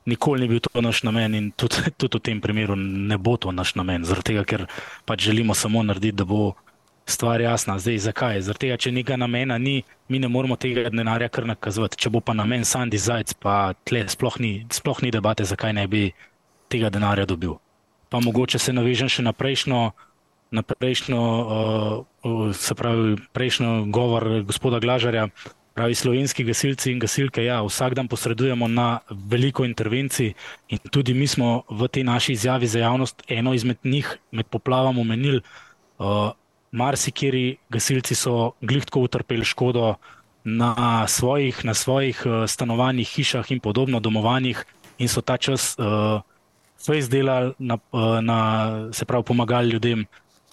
Nikoli 0.05 0.41
ni 0.41 0.47
bil 0.47 0.59
to 0.59 0.81
naš 0.81 1.03
namen 1.03 1.35
in 1.35 1.51
tudi, 1.51 1.89
tudi 1.97 2.17
v 2.17 2.21
tem 2.21 2.41
primeru 2.41 2.75
ne 2.75 3.17
bo 3.17 3.37
to 3.37 3.51
naš 3.51 3.73
namen, 3.75 4.05
zaradi 4.05 4.33
tega, 4.33 4.43
ker 4.45 4.67
pač 5.05 5.25
želimo 5.25 5.53
samo 5.53 5.83
narediti, 5.83 6.17
da 6.21 6.25
bo 6.25 6.53
stvar 7.11 7.41
jasna. 7.41 7.77
Zdaj, 7.79 7.97
zakaj? 8.07 8.41
Zaradi 8.47 8.67
tega, 8.67 8.77
če 8.79 8.91
nekaj 8.95 9.17
namena 9.19 9.57
ni, 9.59 9.81
mi 10.09 10.19
ne 10.19 10.29
moramo 10.31 10.55
tega 10.55 10.89
denarja 10.89 11.29
kar 11.29 11.45
nakazovati. 11.49 11.99
Če 11.99 12.11
bo 12.13 12.21
pa 12.23 12.33
namen 12.37 12.63
Sandy 12.65 12.99
Zajc, 12.99 13.35
pa 13.43 13.73
tle 13.87 14.05
sploh 14.11 14.39
ni, 14.39 14.53
sploh 14.71 15.03
ni 15.03 15.11
debate, 15.13 15.45
zakaj 15.47 15.75
ne 15.75 15.87
bi 15.91 16.09
tega 16.71 16.89
denarja 16.89 17.27
dobil. 17.27 17.57
Pa 18.11 18.19
mogoče 18.23 18.59
se 18.59 18.73
navežem 18.73 19.11
še 19.11 19.23
na 19.23 19.35
prejšnjo, 19.35 19.81
na 20.51 20.63
prejšnjo, 20.67 21.21
uh, 22.23 22.51
se 22.55 22.75
pravi, 22.75 23.17
prejšnjo 23.35 23.91
govor 23.91 24.43
gospoda 24.47 24.79
Glažarja. 24.83 25.29
Pravi 25.71 25.95
slovenski 25.95 26.43
gasilci 26.43 26.89
in 26.91 26.99
gasilke, 26.99 27.39
ja, 27.45 27.61
vsak 27.63 27.93
dan 27.95 28.09
posredujemo 28.11 28.67
na 28.67 28.99
veliko 29.07 29.63
intervencij 29.63 30.33
in 30.67 30.81
tudi 30.91 31.15
mi 31.15 31.27
smo 31.31 31.63
v 31.71 31.87
tej 31.87 32.03
naši 32.03 32.35
izjavi 32.35 32.67
za 32.67 32.83
javnost 32.83 33.23
eno 33.31 33.53
izmed 33.55 33.79
njih 33.83 34.09
med 34.35 34.51
poplavami 34.51 34.99
omenili. 34.99 35.39
Uh, 35.95 36.35
marsikeri 36.71 37.57
gasilci 37.69 38.15
so 38.15 38.51
glihtko 38.61 38.99
utrpeli 38.99 39.45
škodo 39.45 39.95
na 40.43 41.07
svojih, 41.07 41.65
na 41.65 41.73
svojih 41.73 42.23
uh, 42.25 42.49
stanovanjih, 42.49 43.07
hišah 43.07 43.51
in 43.51 43.59
podobno, 43.59 43.99
domovanjih 43.99 44.65
in 44.97 45.07
so 45.07 45.21
ta 45.21 45.37
čas 45.37 45.75
uh, 45.77 46.21
vse 46.79 46.97
izdelali, 46.97 47.53
na, 47.59 47.77
uh, 47.91 48.19
na, 48.21 48.39
se 48.93 49.05
pravi, 49.05 49.23
pomagali 49.23 49.69
ljudem. 49.69 50.05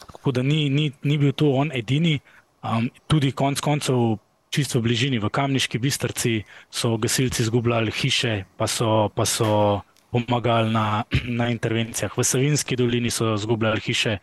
Tako 0.07 0.33
da 0.33 0.43
ni, 0.43 0.69
ni, 0.71 0.93
ni 1.03 1.19
bil 1.19 1.33
to 1.33 1.53
on 1.53 1.71
edini, 1.75 2.19
um, 2.63 2.91
tudi 3.07 3.33
konec 3.33 3.61
koncev. 3.61 4.19
Čisto 4.49 4.79
v 4.79 4.89
bližini, 4.89 5.19
v 5.21 5.29
Kamniški 5.29 5.77
bistrci, 5.77 6.39
so 6.73 6.97
gasilci 6.97 7.43
izgubljali 7.43 7.93
hiše, 7.93 8.47
pa 8.57 8.65
so, 8.65 9.11
pa 9.13 9.27
so 9.29 9.83
pomagali 10.09 10.73
na, 10.73 11.05
na 11.41 11.51
intervencijah. 11.53 12.17
V 12.17 12.25
Savinski 12.25 12.77
dolini 12.77 13.11
so 13.13 13.35
izgubljali 13.35 13.81
hiše, 13.81 14.17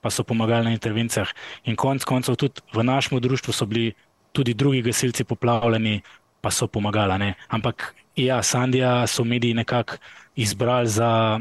pa 0.00 0.10
so 0.10 0.24
pomagali 0.24 0.64
na 0.64 0.72
intervencijah. 0.72 1.28
In 1.64 1.76
konec 1.76 2.04
koncev 2.04 2.36
tudi 2.36 2.60
v 2.74 2.84
našem 2.84 3.20
društvu 3.20 3.52
so 3.52 3.66
bili 3.66 3.92
tudi 4.32 4.54
drugi 4.54 4.82
gasilci 4.82 5.24
poplavljeni, 5.24 6.00
pa 6.40 6.50
so 6.50 6.66
pomagali. 6.66 7.18
Ne? 7.18 7.34
Ampak 7.48 7.94
ja, 8.16 8.42
Sandija 8.42 9.06
so 9.06 9.24
mediji 9.24 9.54
nekako 9.54 9.96
izbrali 10.36 10.88
za, 10.88 11.40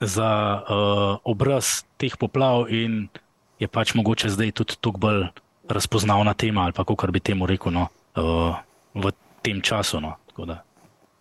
za 0.00 0.62
uh, 0.62 1.18
obraz 1.24 1.82
teh 1.96 2.16
poplav 2.16 2.70
in 2.70 3.08
je 3.58 3.68
pač 3.68 3.94
mogoče 3.94 4.28
zdaj 4.28 4.52
tudi 4.52 4.76
tukaj 4.80 5.00
bolj 5.00 5.24
razpoznavna 5.68 6.34
tema 6.34 6.62
ali 6.62 6.72
pa 6.72 6.84
kako 6.84 7.06
bi 7.06 7.20
temu 7.20 7.46
rekel 7.46 7.72
no, 7.72 7.88
uh, 8.16 8.56
v 8.94 9.12
tem 9.42 9.60
času. 9.60 10.00
No? 10.00 10.16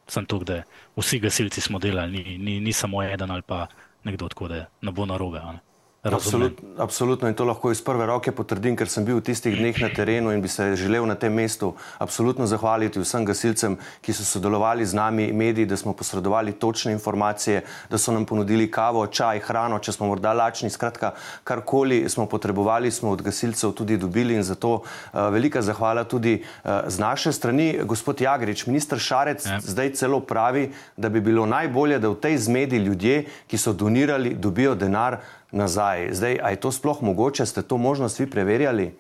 Sem 0.08 0.26
tukaj, 0.26 0.46
da 0.46 0.64
vsi 0.96 1.20
gasilci 1.20 1.62
smo 1.62 1.80
delali, 1.80 2.12
ni, 2.12 2.38
ni, 2.38 2.60
ni 2.60 2.74
samo 2.74 3.04
eden 3.04 3.32
ali 3.32 3.42
pa 3.42 3.68
nekdo, 4.04 4.30
tako 4.30 4.48
da 4.48 4.66
ne 4.82 4.92
bo 4.92 5.06
narobe. 5.06 5.40
Ne? 5.40 5.71
Absolut, 6.04 6.58
absolutno 6.78 7.28
in 7.30 7.36
to 7.38 7.46
lahko 7.46 7.70
iz 7.72 7.82
prve 7.86 8.08
roke 8.10 8.32
potrdim, 8.34 8.74
ker 8.74 8.90
sem 8.90 9.06
bil 9.06 9.20
v 9.20 9.22
tistih 9.28 9.54
dneh 9.54 9.78
na 9.84 9.90
terenu 9.94 10.32
in 10.34 10.40
bi 10.42 10.50
se 10.50 10.72
želel 10.74 11.06
na 11.06 11.14
tem 11.14 11.30
mestu 11.30 11.76
absolutno 12.02 12.48
zahvaliti 12.50 12.98
vsem 12.98 13.26
gasilcem, 13.26 13.76
ki 14.02 14.16
so 14.18 14.26
sodelovali 14.26 14.82
z 14.82 14.98
nami, 14.98 15.28
mediji, 15.30 15.70
da 15.70 15.78
smo 15.78 15.94
posredovali 15.94 16.56
točne 16.58 16.96
informacije, 16.98 17.62
da 17.90 18.00
so 18.02 18.16
nam 18.16 18.26
ponudili 18.26 18.66
kavo, 18.72 19.04
čaj, 19.06 19.44
hrano, 19.46 19.78
če 19.78 19.94
smo 19.94 20.08
morda 20.10 20.32
lačni. 20.34 20.72
Skratka, 20.74 21.12
karkoli 21.44 22.10
smo 22.10 22.26
potrebovali, 22.26 22.90
smo 22.92 23.14
od 23.14 23.22
gasilcev 23.22 23.76
tudi 23.78 23.98
dobili 24.02 24.34
in 24.34 24.44
zato 24.44 24.72
uh, 24.82 25.28
velika 25.30 25.62
zahvala 25.62 26.04
tudi 26.04 26.40
uh, 26.42 26.72
z 26.88 26.98
naše 26.98 27.32
strani. 27.32 27.78
Gospod 27.86 28.22
Jagrič, 28.26 28.66
ministr 28.66 28.98
Šarec 28.98 29.46
ja. 29.46 29.60
zdaj 29.62 29.94
celo 30.02 30.20
pravi, 30.20 30.72
da 30.98 31.14
bi 31.14 31.22
bilo 31.22 31.46
najbolje, 31.46 32.02
da 32.02 32.10
v 32.10 32.18
tej 32.18 32.42
zmedi 32.42 32.82
ljudje, 32.82 33.28
ki 33.46 33.62
so 33.62 33.74
donirali, 33.74 34.34
dobijo 34.34 34.74
denar 34.76 35.22
nazaj. 35.52 36.14
Zdaj, 36.14 36.40
je 36.50 36.60
to 36.60 36.72
sploh 36.72 37.02
mogoče, 37.02 37.46
ste 37.46 37.62
to 37.62 37.78
možnost 37.78 38.20
vi 38.20 38.30
preverjali? 38.30 38.92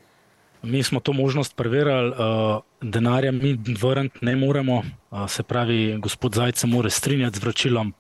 Mi 0.64 0.84
smo 0.84 1.00
to 1.00 1.14
možnost 1.14 1.56
preverjali, 1.56 2.10
uh, 2.10 2.62
denarja 2.82 3.32
mi 3.32 3.58
vrniti 3.82 4.20
ne 4.22 4.36
moremo, 4.36 4.84
uh, 5.12 5.30
se 5.30 5.44
pravi, 5.44 5.98
gospod 5.98 6.36
Zajec 6.36 6.60
se 6.60 6.68
mora 6.68 6.90
strinjati 6.90 7.40
z 7.40 7.44
vračilom, 7.44 7.94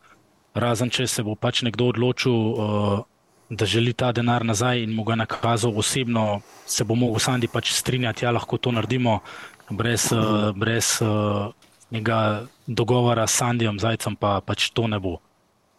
razen 0.53 0.89
če 0.89 1.07
se 1.07 1.23
bo 1.23 1.35
pač 1.35 1.61
nekdo 1.61 1.89
odločil, 1.89 2.31
uh, 2.33 2.99
da 3.49 3.65
želi 3.65 3.93
ta 3.93 4.11
denar 4.11 4.45
nazaj 4.45 4.83
in 4.83 4.93
mu 4.95 5.03
ga 5.03 5.15
nakazal 5.15 5.73
osebno, 5.75 6.41
se 6.65 6.83
bo 6.83 6.95
mogel 6.95 7.19
Sandi 7.19 7.47
pač 7.47 7.73
strinjati, 7.73 8.25
ja, 8.25 8.31
lahko 8.31 8.57
to 8.57 8.71
naredimo 8.71 9.19
brez, 9.69 10.11
uh, 10.11 10.51
brez 10.55 11.01
uh, 11.01 11.51
njega 11.91 12.45
dogovora 12.67 13.27
s 13.27 13.41
Sandijem 13.41 13.79
Zajcem, 13.79 14.15
pa 14.15 14.39
pač 14.45 14.69
to 14.69 14.87
ne 14.87 14.99
bo, 14.99 15.17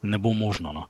ne 0.03 0.19
bo 0.19 0.33
možno. 0.33 0.73
No. 0.73 0.89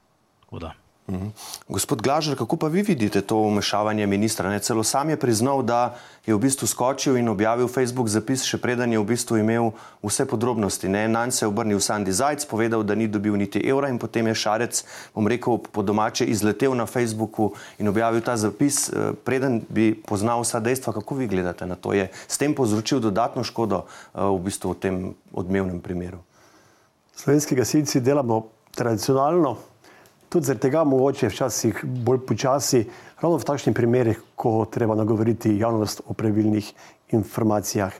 Mhm. 1.08 1.28
Gospod 1.68 2.02
Glažer, 2.02 2.38
kako 2.38 2.56
pa 2.56 2.66
vi 2.66 2.82
vidite 2.82 3.20
to 3.20 3.36
umešavanje 3.36 4.06
ministra? 4.06 4.50
Ne? 4.50 4.58
Celo 4.58 4.84
sam 4.84 5.10
je 5.10 5.16
priznal, 5.16 5.62
da 5.62 5.96
je 6.26 6.34
v 6.34 6.38
bistvu 6.38 6.66
skočil 6.66 7.16
in 7.16 7.28
objavil 7.28 7.66
Facebook 7.68 8.06
zapis, 8.08 8.44
še 8.46 8.60
preden 8.62 8.92
je 8.92 9.00
v 9.02 9.06
bistvu 9.10 9.40
imel 9.42 9.72
vse 10.02 10.26
podrobnosti. 10.30 10.88
Na 10.88 11.06
njega 11.06 11.30
se 11.30 11.44
je 11.44 11.48
obrnil 11.48 11.80
Sandy 11.82 12.14
Zajc, 12.14 12.46
povedal, 12.46 12.84
da 12.86 12.94
ni 12.94 13.08
dobil 13.08 13.34
niti 13.34 13.58
evra 13.58 13.90
in 13.90 13.98
potem 13.98 14.30
je 14.30 14.34
Šarec, 14.34 14.84
bom 15.14 15.26
rekel, 15.26 15.58
po 15.58 15.82
domače 15.82 16.24
izletel 16.24 16.78
na 16.78 16.86
Facebooku 16.86 17.50
in 17.78 17.88
objavil 17.88 18.22
ta 18.22 18.36
zapis, 18.36 18.88
eh, 18.88 19.10
preden 19.24 19.60
bi 19.68 19.98
poznal 20.06 20.46
vsa 20.46 20.60
dejstva. 20.60 20.92
Kako 20.92 21.18
vi 21.18 21.26
gledate 21.26 21.66
na 21.66 21.74
to? 21.74 21.92
Je 21.98 22.10
s 22.14 22.38
tem 22.38 22.54
povzročil 22.54 23.02
dodatno 23.02 23.42
škodo 23.42 23.82
eh, 24.14 24.22
v 24.22 24.38
bistvu 24.38 24.70
v 24.70 24.78
tem 24.78 24.94
odmevnem 25.34 25.82
primeru? 25.82 26.22
Slovenski 27.18 27.58
gasilci 27.58 28.00
delamo 28.00 28.46
tradicionalno 28.70 29.71
tudi 30.32 30.48
zaradi 30.48 30.64
tega 30.64 30.84
mogoče 30.88 31.28
včasih 31.28 31.84
bolj 31.84 32.22
počasi, 32.26 32.86
ravno 33.20 33.36
v 33.36 33.44
takšnih 33.44 33.76
primerih, 33.76 34.20
ko 34.34 34.64
treba 34.64 34.96
nagovoriti 34.96 35.52
javnost 35.58 36.00
o 36.08 36.16
pravilnih 36.16 36.72
informacijah. 37.12 37.92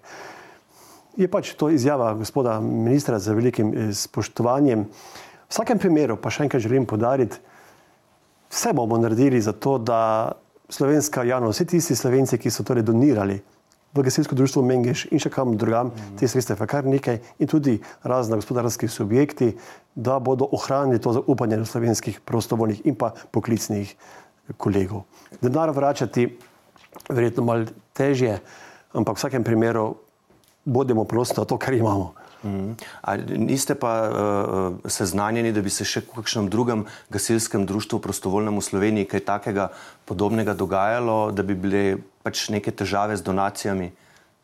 Je 1.16 1.28
pač 1.28 1.52
to 1.60 1.68
izjava 1.68 2.14
gospoda 2.16 2.56
ministra 2.60 3.18
z 3.20 3.36
velikim 3.36 3.72
eh, 3.74 3.92
spoštovanjem. 3.92 4.86
V 4.88 5.52
vsakem 5.52 5.78
primeru 5.78 6.16
pa 6.16 6.32
še 6.32 6.46
enkrat 6.46 6.64
želim 6.64 6.88
podariti, 6.88 7.36
vse 8.48 8.72
bomo 8.72 8.96
naredili 8.96 9.40
za 9.40 9.52
to, 9.52 9.76
da 9.78 10.32
slovenska 10.72 11.26
javnost, 11.28 11.60
vsi 11.60 11.68
tisti 11.76 11.96
slovenci, 11.96 12.40
ki 12.40 12.50
so 12.50 12.64
torej 12.64 12.88
donirali 12.88 13.42
v 13.94 14.02
gasilsko 14.02 14.34
društvo 14.34 14.62
Mengeš 14.62 15.06
in 15.12 15.20
še 15.20 15.30
kam 15.30 15.56
drugam, 15.56 15.86
mm 15.86 15.92
-hmm. 15.92 16.18
te 16.18 16.28
sredstva 16.28 16.56
je 16.60 16.66
kar 16.66 16.84
nekaj 16.84 17.18
in 17.38 17.48
tudi 17.48 17.80
razne 18.02 18.36
gospodarske 18.36 18.88
subjekti, 18.88 19.56
da 19.94 20.18
bodo 20.18 20.48
ohranili 20.52 21.00
to 21.00 21.12
zaupanje 21.12 21.56
do 21.56 21.64
slovenskih 21.64 22.20
prostovoljnih 22.20 22.86
in 22.86 22.94
pa 22.94 23.12
poklicnih 23.30 23.96
kolegov. 24.56 25.02
Denar 25.40 25.70
vračati 25.70 26.38
verjetno 27.08 27.44
malo 27.44 27.64
težje, 27.92 28.40
ampak 28.92 29.16
v 29.16 29.18
vsakem 29.18 29.44
primeru 29.44 29.94
bodimo 30.64 31.04
prosto 31.04 31.40
na 31.40 31.44
to, 31.44 31.58
kar 31.58 31.74
imamo. 31.74 32.14
Mm. 32.42 32.74
Niste 33.38 33.74
pa 33.74 33.92
uh, 34.02 34.90
seznanjeni, 34.90 35.52
da 35.52 35.62
bi 35.62 35.70
se 35.70 35.86
še 35.86 36.02
v 36.02 36.16
kakšnem 36.18 36.48
drugem 36.50 36.84
gasilskem 37.10 37.66
društvu, 37.66 38.00
prostovoljnem 38.02 38.58
v 38.58 38.64
Sloveniji, 38.66 39.08
kaj 39.10 39.26
takega 39.28 39.68
podobnega 40.04 40.54
dogajalo, 40.58 41.30
da 41.30 41.46
bi 41.46 41.54
bile 41.54 41.84
pač 42.26 42.48
neke 42.50 42.74
težave 42.74 43.16
z 43.16 43.22
donacijami? 43.22 43.92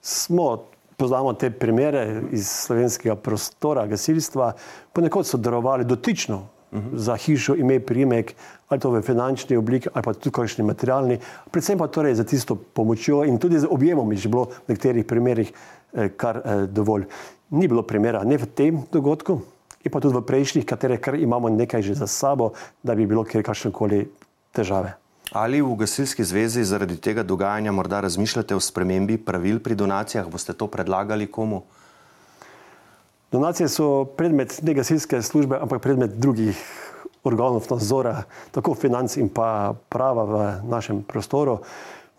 Smo, 0.02 0.68
poznamo 0.98 1.32
te 1.34 1.50
primere 1.50 2.22
iz 2.34 2.46
slovenskega 2.66 3.16
prostora 3.18 3.86
gasilstva, 3.90 4.52
ponekod 4.92 5.26
so 5.26 5.38
darovali 5.38 5.84
dotično 5.84 6.36
uh 6.38 6.78
-huh. 6.78 6.96
za 6.96 7.16
hišo, 7.16 7.54
ime, 7.54 7.80
primek, 7.80 8.34
ali 8.68 8.80
to 8.80 8.90
v 8.90 9.02
finančni 9.02 9.56
obliki, 9.56 9.88
ali 9.94 10.02
pa 10.02 10.12
tudi 10.12 10.34
kakšni 10.34 10.64
materialni, 10.64 11.18
predvsem 11.50 11.78
pa 11.78 11.86
torej 11.86 12.14
za 12.14 12.24
tisto 12.24 12.54
pomočjo 12.54 13.24
in 13.24 13.38
tudi 13.38 13.58
z 13.58 13.66
objemom, 13.70 14.12
je 14.12 14.18
že 14.18 14.28
bilo 14.28 14.44
v 14.44 14.68
nekaterih 14.68 15.04
primerih 15.04 15.52
eh, 15.92 16.08
kar 16.16 16.36
eh, 16.36 16.66
dovolj 16.66 17.04
ni 17.50 17.68
bilo 17.68 17.82
primera 17.82 18.24
ne 18.24 18.36
v 18.38 18.46
tem 18.46 18.82
dogodku, 18.92 19.40
in 19.84 19.90
pa 19.90 20.00
tudi 20.00 20.16
v 20.16 20.24
prejšnjih, 20.24 20.66
katere 20.66 20.98
kar 21.00 21.14
imamo 21.14 21.48
nekaj 21.48 21.82
že 21.82 21.94
za 21.94 22.06
sabo, 22.06 22.52
da 22.82 22.94
bi 22.94 23.06
bilo 23.06 23.24
kjer 23.24 23.42
kakšne 23.42 23.72
koli 23.72 24.08
težave. 24.52 24.96
Ali 25.32 25.60
v 25.60 25.76
gasilski 25.76 26.24
zvezi 26.24 26.64
zaradi 26.64 26.96
tega 26.96 27.22
dogajanja 27.22 27.72
morda 27.72 28.00
razmišljate 28.00 28.56
o 28.56 28.60
spremembi 28.60 29.18
pravil 29.20 29.60
pri 29.60 29.76
donacijah? 29.76 30.24
Boste 30.24 30.56
to 30.56 30.66
predlagali 30.66 31.28
komu? 31.28 31.62
Donacije 33.32 33.68
so 33.68 34.08
predmet 34.16 34.56
ne 34.64 34.72
gasilske 34.72 35.20
službe, 35.22 35.58
ampak 35.60 35.84
predmet 35.84 36.16
drugih 36.16 36.56
organov 37.28 37.66
nadzora, 37.68 38.22
tako 38.56 38.72
financ 38.74 39.16
in 39.20 39.28
pa 39.28 39.76
prava 39.88 40.24
v 40.24 40.36
našem 40.64 41.02
prostoru. 41.04 41.60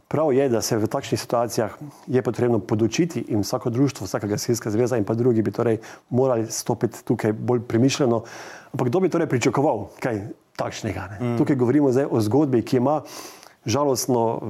Prav 0.09 0.33
je, 0.33 0.47
da 0.49 0.57
se 0.61 0.73
v 0.77 0.87
takšnih 0.89 1.21
situacijah 1.21 1.75
je 2.07 2.21
potrebno 2.25 2.57
podočiti 2.59 3.21
in 3.29 3.43
vsako 3.45 3.69
društvo, 3.69 4.07
vsaka 4.07 4.27
gasilska 4.27 4.71
zveza 4.73 4.97
in 4.97 5.05
pa 5.05 5.13
drugi 5.13 5.41
bi 5.45 5.51
torej 5.51 5.77
morali 6.09 6.47
stopiti 6.49 7.03
tukaj 7.05 7.33
bolj 7.33 7.61
premišljeno. 7.69 8.23
Ampak 8.73 8.87
kdo 8.87 8.99
bi 8.99 9.09
torej 9.09 9.29
pričakoval 9.29 9.85
kaj 10.01 10.23
takšnega? 10.57 11.03
Mm. 11.21 11.37
Tukaj 11.37 11.55
govorimo 11.55 11.91
zdaj 11.91 12.09
o 12.09 12.21
zgodbi, 12.25 12.63
ki 12.65 12.81
ima 12.81 13.01
žalostno 13.65 14.41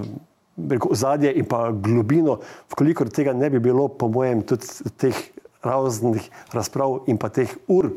ozadje 0.90 1.34
in 1.36 1.46
pa 1.46 1.72
globino, 1.72 2.40
vkolikor 2.72 3.12
tega 3.12 3.34
ne 3.34 3.50
bi 3.50 3.60
bilo, 3.60 3.88
po 3.88 4.08
mojem, 4.08 4.42
tudi 4.48 4.64
teh 4.96 5.24
raznih 5.64 6.24
razprav 6.56 7.02
in 7.12 7.20
pa 7.20 7.30
teh 7.30 7.52
ur 7.68 7.92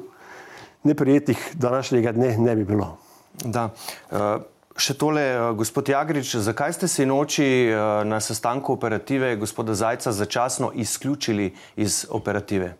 neprijetnih 0.83 1.55
današnjega 1.55 2.13
dne 2.13 2.39
ne 2.39 2.57
bi 2.57 2.65
bilo. 2.65 2.97
Da. 3.45 3.71
Uh... 4.11 4.51
Še 4.77 4.95
tole, 4.97 5.21
eh, 5.21 5.53
gospod 5.53 5.89
Jagrič, 5.89 6.37
zakaj 6.41 6.73
ste 6.73 6.89
se 6.89 7.07
noči 7.07 7.45
eh, 7.69 7.77
na 8.05 8.21
sestanku 8.21 8.73
operative 8.73 9.37
gospoda 9.37 9.75
Zajca 9.75 10.13
začasno 10.13 10.73
izključili 10.75 11.53
iz 11.77 12.07
operative? 12.11 12.77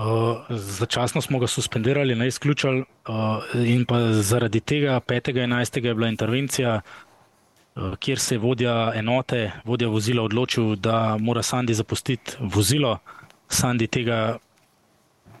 Uh, 0.00 0.38
začasno 0.48 1.20
smo 1.20 1.38
ga 1.38 1.46
suspendirali, 1.46 2.14
ne 2.14 2.28
izključili, 2.30 2.84
uh, 3.08 3.42
in 3.66 3.84
pa 3.84 3.98
zaradi 4.22 4.60
tega 4.60 5.00
5.11. 5.00 5.84
je 5.84 5.94
bila 5.94 6.08
intervencija, 6.08 6.80
uh, 6.80 7.96
kjer 7.98 8.18
se 8.18 8.34
je 8.34 8.38
vodja 8.38 8.92
enote, 8.94 9.50
vodja 9.64 9.88
vozila 9.88 10.22
odločil, 10.22 10.76
da 10.76 11.16
mora 11.20 11.42
Sandi 11.42 11.74
zapustiti 11.74 12.32
vozilo. 12.40 12.98
Sandi 13.48 13.86
tega 13.86 14.38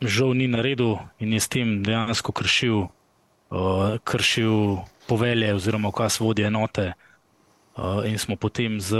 žal 0.02 0.34
ni 0.34 0.48
naredil 0.48 0.98
in 1.18 1.32
je 1.32 1.40
s 1.40 1.48
tem 1.48 1.82
dejansko 1.82 2.32
kršil 2.32 2.88
uh, 3.50 3.98
kršil 4.04 4.76
povelje 5.06 5.54
oziroma 5.54 5.88
ukaz 5.88 6.20
vodje 6.20 6.46
enote 6.46 6.92
uh, 7.76 8.06
in 8.06 8.18
smo 8.18 8.36
potem 8.36 8.80
z 8.80 8.96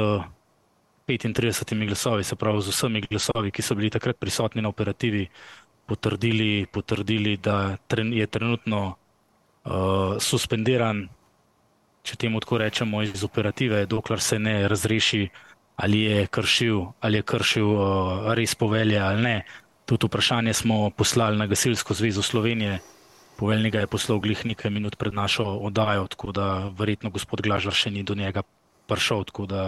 35 1.09 1.87
glasovi, 1.87 2.25
se 2.25 2.37
pravi 2.37 2.63
z 2.63 2.69
vsemi 2.69 3.01
glasovi, 3.01 3.51
ki 3.51 3.63
so 3.63 3.75
bili 3.75 3.91
takrat 3.91 4.19
prisotni 4.19 4.63
na 4.63 4.69
operativi, 4.69 5.27
potrdili, 5.87 6.67
potrdili 6.67 7.37
da 7.37 7.77
je 8.13 8.27
trenutno 8.27 8.95
uh, 9.65 10.19
suspendiran, 10.19 11.09
če 12.03 12.17
temu 12.17 12.41
tako 12.41 12.59
rečemo, 12.59 13.03
iz 13.03 13.25
operative, 13.25 13.87
dokler 13.87 14.21
se 14.21 14.39
ne 14.39 14.69
razreši, 14.69 15.29
ali 15.77 16.01
je 16.01 16.27
kršil, 16.27 16.85
ali 17.01 17.19
je 17.19 17.23
kršil 17.23 17.67
uh, 17.67 18.33
res 18.35 18.55
povelje 18.55 18.99
ali 18.99 19.23
ne. 19.23 19.37
Tudi 19.87 20.07
vprašanje 20.07 20.55
smo 20.55 20.91
poslali 20.91 21.39
na 21.39 21.47
Gasilsko 21.47 21.95
zvezo 21.95 22.23
Slovenije, 22.23 22.79
Poveljnik 23.41 23.75
je 23.75 23.89
poslal 23.89 24.19
glih 24.21 24.43
nekaj 24.45 24.71
minut 24.71 24.99
pred 25.01 25.15
našo 25.17 25.45
oddajo, 25.45 26.05
tako 26.13 26.33
da 26.37 26.47
verjetno 26.77 27.11
gospod 27.11 27.41
Glažar 27.41 27.73
še 27.73 27.89
ni 27.91 28.03
do 28.05 28.15
njega 28.15 28.43
prišel, 28.91 29.25
tako 29.31 29.47
da, 29.49 29.63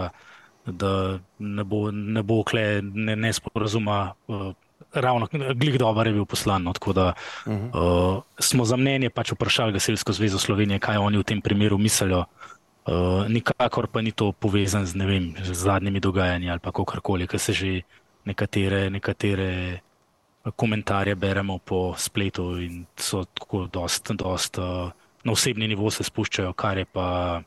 da 0.65 0.91
ne 1.39 1.63
bo, 1.65 1.87
ne 1.91 2.21
bo 2.21 2.43
kle 2.45 2.83
ne, 2.83 3.15
nesporazuma. 3.17 4.13
Uh, 4.27 4.51
ravno 4.93 5.27
glih 5.61 5.79
dober 5.81 6.07
je 6.07 6.13
bil 6.13 6.27
poslan. 6.29 6.67
No, 6.69 6.73
tako 6.77 6.93
da 6.93 7.13
uh 7.45 7.53
-huh. 7.53 8.17
uh, 8.17 8.23
smo 8.39 8.65
za 8.65 8.77
mnenje 8.77 9.09
pač 9.09 9.31
vprašali 9.31 9.73
Gasilsko 9.73 10.13
zvezo 10.13 10.39
Slovenije, 10.39 10.79
kaj 10.79 10.97
oni 10.97 11.17
v 11.17 11.23
tem 11.23 11.41
primeru 11.41 11.77
mislijo. 11.77 12.25
Uh, 12.85 13.25
nikakor 13.27 13.87
pa 13.87 14.01
ni 14.01 14.11
to 14.11 14.31
povezan 14.31 14.85
z, 14.85 14.93
vem, 14.93 15.33
z 15.43 15.53
zadnjimi 15.53 15.99
dogajanji 15.99 16.49
ali 16.49 16.59
pa 16.59 16.71
kakorkoli, 16.71 17.27
ker 17.27 17.39
se 17.39 17.53
že 17.53 17.81
nekatere. 18.25 18.89
nekatere 18.89 19.79
komentarje 20.51 21.15
beremo 21.15 21.57
po 21.57 21.95
spletu 21.97 22.57
in 22.59 22.85
so 22.97 23.23
tako 23.23 23.67
dost, 23.71 24.11
dost 24.11 24.57
uh, 24.57 24.91
na 25.23 25.31
osebni 25.31 25.67
nivo 25.67 25.91
se 25.91 26.03
spuščajo, 26.03 26.53
kar 26.53 26.77
je 26.77 26.85
pa 26.85 27.41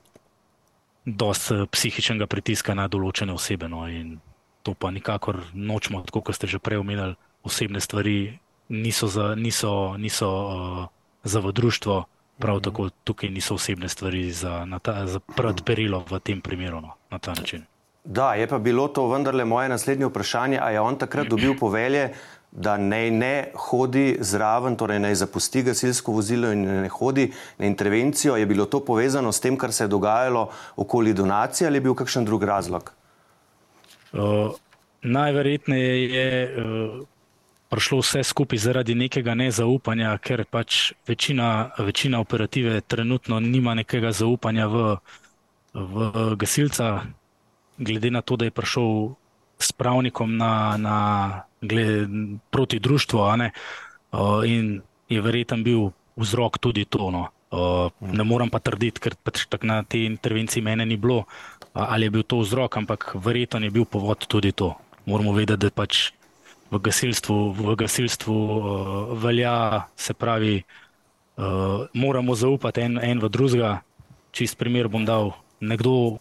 dost 1.05 1.51
uh, 1.51 1.67
psihičnega 1.69 2.27
pritiska 2.27 2.75
na 2.75 2.89
določene 2.89 3.37
osebe. 3.37 3.69
No, 3.69 3.85
in 3.89 4.17
to 4.63 4.75
pa 4.75 4.91
nikakor 4.91 5.43
nočemo, 5.53 6.03
tako 6.09 6.25
kot 6.27 6.41
ste 6.41 6.49
že 6.51 6.59
prej 6.59 6.81
omenili, 6.81 7.15
osebne 7.45 7.81
stvari 7.81 8.39
niso 8.69 9.07
za, 9.07 9.35
niso, 9.35 9.95
niso, 10.01 10.29
uh, 10.29 10.89
za 11.23 11.41
v 11.41 11.53
društvo, 11.53 12.05
prav 12.39 12.61
tako 12.61 12.89
tukaj 13.05 13.31
niso 13.31 13.55
osebne 13.55 13.89
stvari 13.89 14.33
za, 14.33 14.67
ta, 14.83 15.07
za 15.07 15.21
predperilo 15.21 16.05
v 16.11 16.21
tem 16.21 16.41
primeru 16.41 16.81
no, 16.81 16.97
na 17.11 17.19
ta 17.19 17.37
način. 17.37 17.65
Da, 18.07 18.35
je 18.35 18.47
pa 18.47 18.59
bilo 18.59 18.89
to 18.89 19.09
vendarle 19.09 19.45
moje 19.45 19.69
naslednje 19.69 20.07
vprašanje, 20.07 20.59
a 20.63 20.71
je 20.71 20.81
on 20.81 20.99
takrat 20.99 21.27
dobil 21.35 21.57
povelje, 21.59 22.13
da 22.57 22.77
naj 22.81 23.11
ne 23.11 23.33
hodi 23.69 24.17
zraven, 24.21 24.77
torej 24.81 25.01
naj 25.05 25.15
zapusti 25.21 25.63
gasilsko 25.63 26.13
vozilo 26.13 26.53
in 26.53 26.65
ne 26.87 26.89
hodi 26.89 27.29
na 27.59 27.67
intervencijo. 27.67 28.37
Je 28.37 28.47
bilo 28.47 28.65
to 28.65 28.81
povezano 28.85 29.33
s 29.33 29.41
tem, 29.41 29.59
kar 29.61 29.73
se 29.73 29.85
je 29.85 29.89
dogajalo 29.89 30.49
okoli 30.77 31.13
donacije 31.13 31.69
ali 31.69 31.77
je 31.77 31.81
bil 31.81 31.95
kakšen 31.95 32.25
drug 32.25 32.43
razlog? 32.43 32.93
Uh, 34.13 34.55
najverjetneje 35.03 36.09
je 36.11 36.31
uh, 36.65 37.07
prišlo 37.69 38.01
vse 38.01 38.23
skupaj 38.23 38.59
zaradi 38.59 38.95
nekega 38.95 39.35
nezaupanja, 39.35 40.17
ker 40.19 40.45
pač 40.51 40.93
večina, 41.07 41.71
večina 41.79 42.21
operative 42.21 42.81
trenutno 42.81 43.41
nima 43.41 43.75
nekega 43.75 44.13
zaupanja 44.13 44.67
v, 44.67 44.97
v 45.75 46.35
gasilca, 46.41 47.03
glede 47.79 48.11
na 48.11 48.23
to, 48.23 48.37
da 48.37 48.49
je 48.49 48.51
prišel 48.51 49.13
s 49.59 49.73
pravnikom 49.73 50.37
na, 50.37 50.77
na 50.77 50.97
gled, 51.61 52.09
proti 52.51 52.79
društvu, 52.79 53.19
uh, 53.19 53.41
in 54.45 54.83
je 55.09 55.21
verjeten 55.21 55.65
bil 55.65 55.91
vzrok 56.17 56.59
tudi 56.59 56.85
to. 56.85 57.11
No. 57.11 57.29
Uh, 57.51 57.91
ne 58.01 58.25
morem 58.25 58.51
pa 58.51 58.59
trditi, 58.59 59.01
ker 59.01 59.15
pač 59.15 59.47
tak 59.49 59.63
na 59.63 59.83
te 59.87 60.03
intervencije 60.05 60.63
mene 60.63 60.87
ni 60.87 60.97
bilo, 60.97 61.25
ali 61.73 62.07
je 62.07 62.11
bil 62.11 62.25
to 62.27 62.43
vzrok, 62.43 62.77
ampak 62.77 63.15
verjeten 63.15 63.65
je 63.65 63.71
bil 63.71 63.85
povod 63.85 64.27
tudi 64.27 64.53
to. 64.53 64.75
Moramo 65.07 65.33
vedeti, 65.33 65.63
da 65.63 65.71
pač 65.71 66.11
v 66.71 66.83
gasilstvu, 66.83 67.55
v 67.55 67.77
gasilstvu 67.79 68.35
uh, 68.35 68.63
velja, 69.23 69.87
se 69.97 70.15
pravi, 70.15 70.65
uh, 71.39 71.87
moramo 71.95 72.35
zaupati 72.35 72.83
en, 72.83 72.99
en 72.99 73.23
v 73.23 73.31
drugega. 73.31 73.81
Čist 74.37 74.59
primer 74.59 74.91
bom 74.93 75.07
dal. 75.07 75.33
Nekdo, 75.63 76.19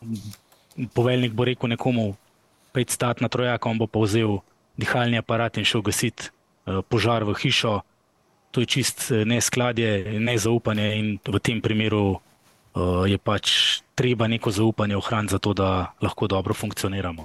poveljnik 0.95 1.34
bo 1.36 1.43
rekel 1.43 1.74
nekomu, 1.74 2.13
pet 2.75 2.91
stat 2.91 3.23
na 3.23 3.31
trojaka, 3.31 3.71
on 3.71 3.79
bo 3.79 3.88
pa 3.88 4.03
vzel 4.03 4.41
dihalni 4.75 5.19
aparat 5.21 5.55
in 5.57 5.67
šel 5.67 5.85
gasiti 5.85 6.27
uh, 6.27 6.83
požar 6.83 7.23
v 7.23 7.35
hišo. 7.39 7.81
to 8.51 8.63
je 8.63 8.71
čist 8.71 9.11
neskladje, 9.11 10.15
nezaupanje 10.19 10.85
in 10.95 11.19
v 11.19 11.39
tem 11.43 11.59
primeru 11.59 12.19
uh, 12.75 13.03
je 13.03 13.17
pač 13.19 13.79
treba 13.95 14.27
neko 14.31 14.51
zaupanje 14.51 14.95
ohraniti, 14.95 15.35
zato 15.35 15.51
da 15.53 15.91
lahko 15.99 16.27
dobro 16.27 16.53
funkcioniramo. 16.55 17.23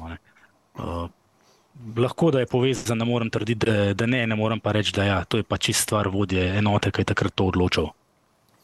Uh, 0.74 1.06
lahko 1.96 2.30
da 2.30 2.40
je 2.40 2.46
povezan, 2.46 2.98
ne 2.98 3.04
morem 3.04 3.30
trditi, 3.30 3.66
da, 3.66 3.94
da 3.94 4.06
ne, 4.06 4.26
ne 4.26 4.34
morem 4.34 4.60
pa 4.60 4.72
reči, 4.72 4.92
da 4.92 5.04
ja, 5.04 5.24
to 5.24 5.38
je 5.38 5.46
pač 5.46 5.70
čist 5.70 5.86
stvar 5.86 6.10
vodje 6.10 6.42
enote, 6.58 6.90
ki 6.90 7.02
je 7.02 7.12
takrat 7.14 7.34
to 7.34 7.46
odločil. 7.46 7.90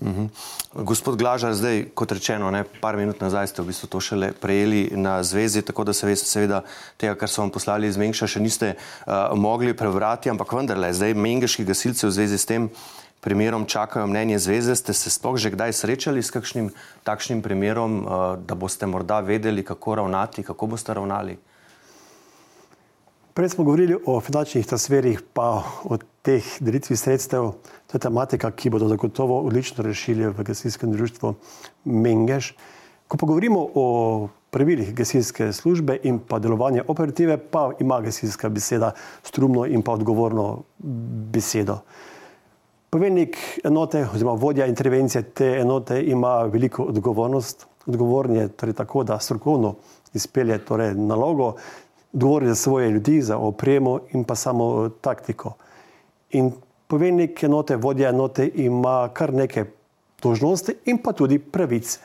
Uhum. 0.01 0.29
Gospod 0.75 1.17
Glažar, 1.17 1.55
zdaj, 1.57 1.87
kot 1.97 2.13
rečeno, 2.13 2.51
ne, 2.53 2.67
par 2.81 2.99
minut 3.01 3.21
nazaj 3.25 3.49
ste 3.49 3.63
v 3.65 3.73
bistvu 3.73 3.89
to 3.89 4.01
šele 4.05 4.29
prejeli 4.37 4.91
na 4.93 5.23
zvezi, 5.25 5.63
tako 5.65 5.87
da 5.89 5.95
se 5.97 6.17
seveda, 6.21 6.61
tega, 7.01 7.15
kar 7.17 7.33
so 7.33 7.41
vam 7.41 7.51
poslali 7.51 7.89
iz 7.89 7.97
Mengša, 7.97 8.29
še 8.29 8.43
niste 8.45 8.75
uh, 8.77 9.33
mogli 9.33 9.73
prebrati, 9.73 10.29
ampak 10.29 10.53
vendarle, 10.53 10.93
zdaj 10.93 11.17
mengeški 11.17 11.65
gasilci 11.65 12.05
v 12.05 12.13
zvezi 12.13 12.37
s 12.37 12.45
tem 12.45 12.69
primerom 13.25 13.65
čakajo 13.65 14.05
mnenje 14.07 14.39
zveze. 14.39 14.77
Ste 14.77 14.93
se 14.93 15.09
sploh 15.11 15.41
že 15.41 15.51
kdaj 15.57 15.73
srečali 15.73 16.21
s 16.21 16.29
kakšnim 16.29 16.69
takšnim 17.01 17.41
primerom, 17.41 18.05
uh, 18.05 18.37
da 18.37 18.53
boste 18.53 18.85
morda 18.85 19.25
vedeli, 19.25 19.65
kako 19.65 20.05
ravnati, 20.05 20.45
kako 20.45 20.77
boste 20.77 20.93
ravnali? 20.93 21.41
Prej 23.33 23.49
smo 23.49 23.65
govorili 23.65 23.97
o 23.97 24.21
finančnih 24.21 24.67
transferih, 24.69 25.25
pa 25.33 25.65
o 25.85 25.97
teh 26.27 26.47
delitvi 26.61 26.97
sredstev. 26.99 27.53
To 27.87 27.95
je 27.95 28.03
tematika, 28.03 28.51
ki 28.51 28.71
bodo 28.75 28.89
zagotovo 28.91 29.39
odlično 29.47 29.85
rešili 29.87 30.27
v 30.27 30.43
gasilskem 30.43 30.91
društvu 30.93 31.35
Mengeš. 31.85 32.57
Ko 33.07 33.17
pa 33.17 33.27
govorimo 33.27 33.62
o 33.75 33.85
pravilih 34.51 34.95
gasilske 34.95 35.53
službe 35.53 35.99
in 36.03 36.19
pa 36.19 36.39
delovanje 36.43 36.83
operative, 36.89 37.37
pa 37.39 37.71
ima 37.81 38.01
gasilska 38.01 38.49
beseda 38.49 38.91
strumno 39.23 39.67
in 39.67 39.83
pa 39.83 39.93
odgovorno 39.93 40.62
besedo. 41.33 41.79
Poveljnik 42.91 43.37
enote 43.65 44.07
oziroma 44.15 44.35
vodja 44.41 44.67
intervencije 44.67 45.23
te 45.23 45.51
enote 45.61 46.01
ima 46.03 46.43
veliko 46.43 46.83
odgovornost. 46.83 47.67
Odgovorn 47.87 48.37
je 48.37 48.49
torej 48.49 48.75
tako, 48.75 49.05
da 49.05 49.19
strokovno 49.19 49.75
izpelje 50.15 50.59
torej 50.59 50.95
nalogo, 50.95 51.55
govori 52.12 52.49
za 52.49 52.55
svoje 52.55 52.91
ljudi, 52.91 53.21
za 53.23 53.39
opremo 53.39 54.01
in 54.12 54.25
pa 54.25 54.35
samo 54.35 54.89
taktiko. 54.89 55.55
In 56.31 56.53
poveljnik 56.87 57.43
enote, 57.43 57.77
vodja 57.77 58.09
enote 58.09 58.51
ima 58.55 59.09
kar 59.15 59.33
nekaj 59.35 59.65
dožnosti 60.23 60.75
in 60.85 60.99
pa 60.99 61.12
tudi 61.12 61.39
pravice. 61.39 62.01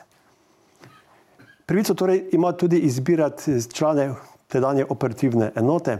Pravico 1.66 1.94
torej 1.94 2.28
ima 2.32 2.52
tudi 2.52 2.78
izbirati 2.78 3.58
člane 3.74 4.14
tedanje 4.48 4.84
operativne 4.88 5.52
enote, 5.56 5.98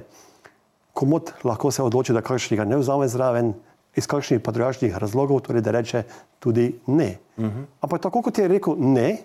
komod 0.92 1.32
lahko 1.44 1.70
se 1.70 1.82
odloči, 1.82 2.12
da 2.12 2.20
kakšnega 2.20 2.64
ne 2.64 2.76
vzame 2.76 3.08
zraven, 3.08 3.54
iz 3.96 4.06
kakšnih 4.06 4.40
pa 4.40 4.52
drugačnih 4.52 4.96
razlogov, 4.96 5.40
torej 5.40 5.62
da 5.62 5.70
reče 5.70 6.02
tudi 6.40 6.78
ne. 6.86 7.16
Uh 7.36 7.44
-huh. 7.44 7.64
Ampak 7.80 8.02
tako 8.02 8.22
kot 8.22 8.38
je 8.38 8.48
rekel 8.48 8.74
ne, 8.78 9.18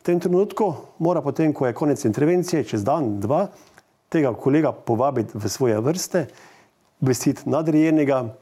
v 0.00 0.02
tem 0.02 0.20
trenutku 0.20 0.74
mora 0.98 1.22
potem, 1.22 1.52
ko 1.52 1.66
je 1.66 1.72
konec 1.72 2.04
intervencije, 2.04 2.64
čez 2.64 2.84
dan, 2.84 3.20
dva, 3.20 3.48
tega 4.08 4.34
kolega 4.34 4.72
povabiti 4.72 5.38
v 5.38 5.48
svoje 5.48 5.80
vrste, 5.80 6.26
obvestiti 7.00 7.48
nadrejenega 7.50 8.34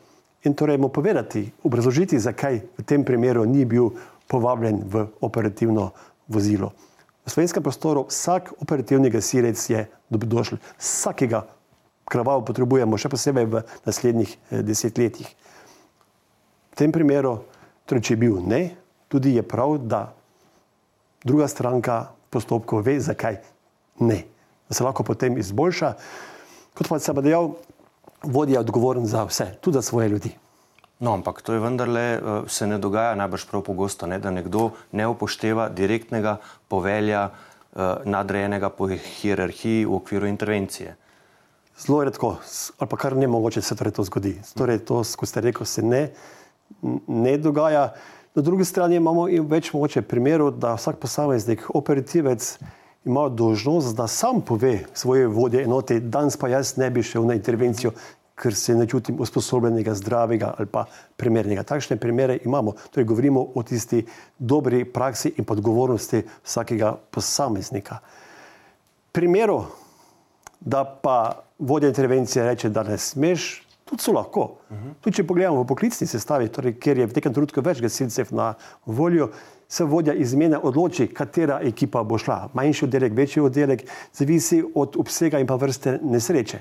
in 0.44 0.54
torej 0.54 0.78
mu 0.78 0.88
povedati, 0.88 1.52
obrazložiti, 1.62 2.18
zakaj 2.18 2.60
v 2.78 2.84
tem 2.86 3.04
primeru 3.04 3.44
ni 3.44 3.64
bil 3.64 3.92
povabljen 4.26 4.82
v 4.86 5.06
operativno 5.20 5.92
vozilo. 6.28 6.72
V 7.22 7.30
slovenskem 7.30 7.62
prostoru 7.62 8.06
vsak 8.10 8.52
operativni 8.58 9.10
gasilec 9.10 9.58
je 9.70 9.86
dobrodošel, 10.10 10.58
vsakega 10.78 11.46
krvavo 12.10 12.42
potrebujemo, 12.42 12.98
še 12.98 13.12
posebej 13.12 13.46
v 13.46 13.62
naslednjih 13.86 14.30
eh, 14.50 14.62
desetletjih. 14.66 15.28
V 16.72 16.74
tem 16.74 16.90
primeru, 16.90 17.44
torej, 17.86 18.02
če 18.02 18.14
je 18.14 18.22
bil 18.26 18.42
ne, 18.42 18.74
tudi 19.06 19.36
je 19.38 19.46
prav, 19.46 19.78
da 19.78 20.10
druga 21.22 21.46
stranka 21.46 22.10
postopkov 22.32 22.82
ve, 22.82 22.98
zakaj 22.98 23.38
ne 24.02 24.32
da 24.72 24.76
se 24.76 24.84
lahko 24.84 25.04
potem 25.04 25.36
izboljša. 25.38 25.92
Kot 26.74 26.88
pa 26.88 26.96
se 26.98 27.12
bo 27.12 27.20
dejal, 27.20 27.50
vodja 28.22 28.60
odgovoren 28.60 29.06
za 29.06 29.24
vse, 29.24 29.54
tudi 29.60 29.74
za 29.74 29.82
svoje 29.82 30.08
ljudi. 30.08 30.32
No, 31.02 31.14
ampak 31.14 31.42
to 31.42 31.52
je 31.52 31.60
vendarle, 31.60 32.00
eh, 32.00 32.20
se 32.46 32.66
ne 32.66 32.78
dogaja 32.78 33.14
najbrž 33.14 33.46
prav 33.50 33.62
pogosto, 33.62 34.06
ne, 34.06 34.18
da 34.18 34.30
nekdo 34.30 34.70
ne 34.92 35.06
upošteva 35.06 35.68
direktnega 35.68 36.36
povelja 36.68 37.30
eh, 37.30 37.94
nadrejenega 38.04 38.70
po 38.70 38.86
hierarhiji 38.86 39.84
v 39.84 39.94
okviru 39.94 40.26
intervencije. 40.26 40.96
Zelo 41.78 42.04
redko, 42.04 42.36
ali 42.78 42.88
pa 42.88 42.96
kar 42.96 43.16
ne 43.16 43.26
mogoče 43.26 43.62
se 43.62 43.74
torej 43.76 43.92
to 43.92 44.04
zgodi. 44.04 44.36
Torej 44.54 44.78
to, 44.86 45.02
kot 45.16 45.28
ste 45.28 45.40
rekel, 45.40 45.66
se 45.66 45.82
ne, 45.82 46.10
ne 47.06 47.38
dogaja. 47.38 47.94
Na 48.34 48.42
drugi 48.42 48.64
strani 48.64 48.96
imamo 48.96 49.26
več 49.48 49.72
mogoče 49.72 50.02
primerov, 50.02 50.54
da 50.60 50.76
vsak 50.76 51.00
posameznik, 51.02 51.64
operativec, 51.74 52.58
ima 53.04 53.28
dožnost, 53.28 53.96
da 53.96 54.06
sam 54.06 54.40
pove 54.40 54.84
svoje 54.94 55.26
vodje 55.26 55.62
enote, 55.64 56.00
danes 56.00 56.36
pa 56.36 56.48
jaz 56.48 56.76
ne 56.76 56.90
bi 56.90 57.02
šel 57.02 57.26
na 57.26 57.34
intervencijo, 57.34 57.92
ker 58.34 58.54
se 58.54 58.74
ne 58.74 58.86
čutim 58.86 59.20
usposobljenega, 59.20 59.94
zdravega 59.94 60.54
ali 60.58 60.66
pa 60.66 60.84
primernega. 61.16 61.62
Takšne 61.62 61.96
primere 61.96 62.38
imamo. 62.44 62.74
Torej, 62.90 63.06
govorimo 63.06 63.46
o 63.54 63.62
tisti 63.62 64.06
dobri 64.38 64.84
praksi 64.84 65.34
in 65.36 65.44
podgovornosti 65.44 66.22
vsakega 66.44 66.96
posameznika. 67.10 67.98
Primeru, 69.12 69.62
da 70.60 70.84
pa 70.84 71.42
vodja 71.58 71.88
intervencije 71.88 72.46
reče, 72.46 72.68
da 72.68 72.82
ne 72.82 72.98
smeš, 72.98 73.62
tudi 73.84 74.02
so 74.02 74.12
lahko. 74.12 74.40
Uh 74.70 74.76
-huh. 74.76 74.94
Tudi 75.00 75.16
če 75.16 75.26
pogledamo 75.26 75.62
v 75.62 75.66
poklicni 75.66 76.06
sestavi, 76.06 76.48
torej, 76.48 76.78
ker 76.80 76.98
je 76.98 77.06
v 77.06 77.12
nekem 77.14 77.34
trenutku 77.34 77.60
več 77.60 77.80
gasilcev 77.80 78.26
na 78.30 78.54
voljo, 78.86 79.28
se 79.72 79.84
vodja 79.84 80.12
izmene 80.14 80.58
odloči, 80.58 81.06
katera 81.08 81.60
ekipa 81.64 82.02
bo 82.04 82.18
šla. 82.20 82.50
Manjši 82.52 82.84
oddelek, 82.84 83.14
večji 83.16 83.40
oddelek, 83.40 83.86
zavisi 84.12 84.60
od 84.74 84.98
obsega 85.00 85.40
in 85.40 85.48
pa 85.48 85.56
vrste 85.56 85.96
nesreče. 86.02 86.58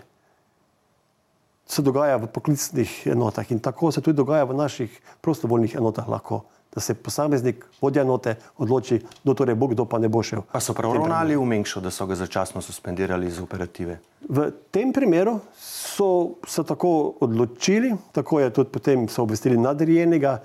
Se 1.67 1.83
dogaja 1.83 2.15
v 2.21 2.29
poklicnih 2.31 2.93
enotah 3.11 3.51
in 3.51 3.59
tako 3.59 3.91
se 3.91 4.01
tudi 4.01 4.15
dogaja 4.15 4.47
v 4.47 4.55
naših 4.55 4.95
prostovoljnih 5.21 5.75
enotah 5.75 6.07
lahko. 6.09 6.45
Da 6.71 6.79
se 6.79 6.93
posameznik, 6.95 7.65
vodja 7.81 8.05
enote, 8.07 8.37
odloči, 8.57 9.01
kdo 9.23 9.33
torej 9.35 9.57
bo, 9.59 9.67
kdo 9.67 9.83
pa 9.85 9.99
ne 9.99 10.07
bo 10.07 10.21
šel. 10.23 10.45
Pa 10.53 10.61
so 10.63 10.71
prav 10.71 10.93
ravnali 10.95 11.35
v 11.35 11.43
Mengšu, 11.43 11.83
da 11.83 11.91
so 11.91 12.07
ga 12.07 12.15
začasno 12.15 12.61
suspendirali 12.63 13.27
iz 13.27 13.41
operative? 13.43 13.97
V 14.29 14.47
tem 14.71 14.93
primeru 14.95 15.35
so 15.59 16.39
se 16.47 16.63
tako 16.63 17.17
odločili, 17.19 17.91
tako 18.15 18.39
je 18.39 18.55
tudi 18.55 18.71
potem 18.71 19.03
so 19.11 19.27
obvestili 19.27 19.59
nadrejenega, 19.59 20.37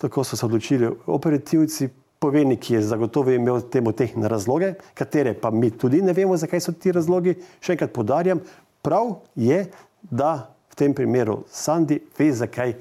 tako 0.00 0.24
so 0.24 0.36
se 0.36 0.46
odločili 0.48 0.88
operativci, 1.06 1.92
poveljnik 2.26 2.70
je 2.70 2.82
zagotovo 2.82 3.30
imel 3.30 3.60
temu 3.70 3.92
tehnične 3.92 4.28
razloge, 4.28 4.72
katere 4.94 5.34
pa 5.34 5.50
mi 5.50 5.70
tudi 5.70 6.02
ne 6.02 6.12
vemo, 6.12 6.36
zakaj 6.36 6.60
so 6.60 6.72
ti 6.74 6.92
razlogi. 6.92 7.36
Še 7.62 7.76
enkrat 7.76 7.92
podarjam, 7.94 8.40
prav 8.82 9.12
je, 9.38 9.60
da 10.02 10.32
v 10.72 10.78
tem 10.78 10.94
primeru 10.94 11.44
Sandi 11.50 12.00
ve, 12.18 12.32
zakaj 12.34 12.74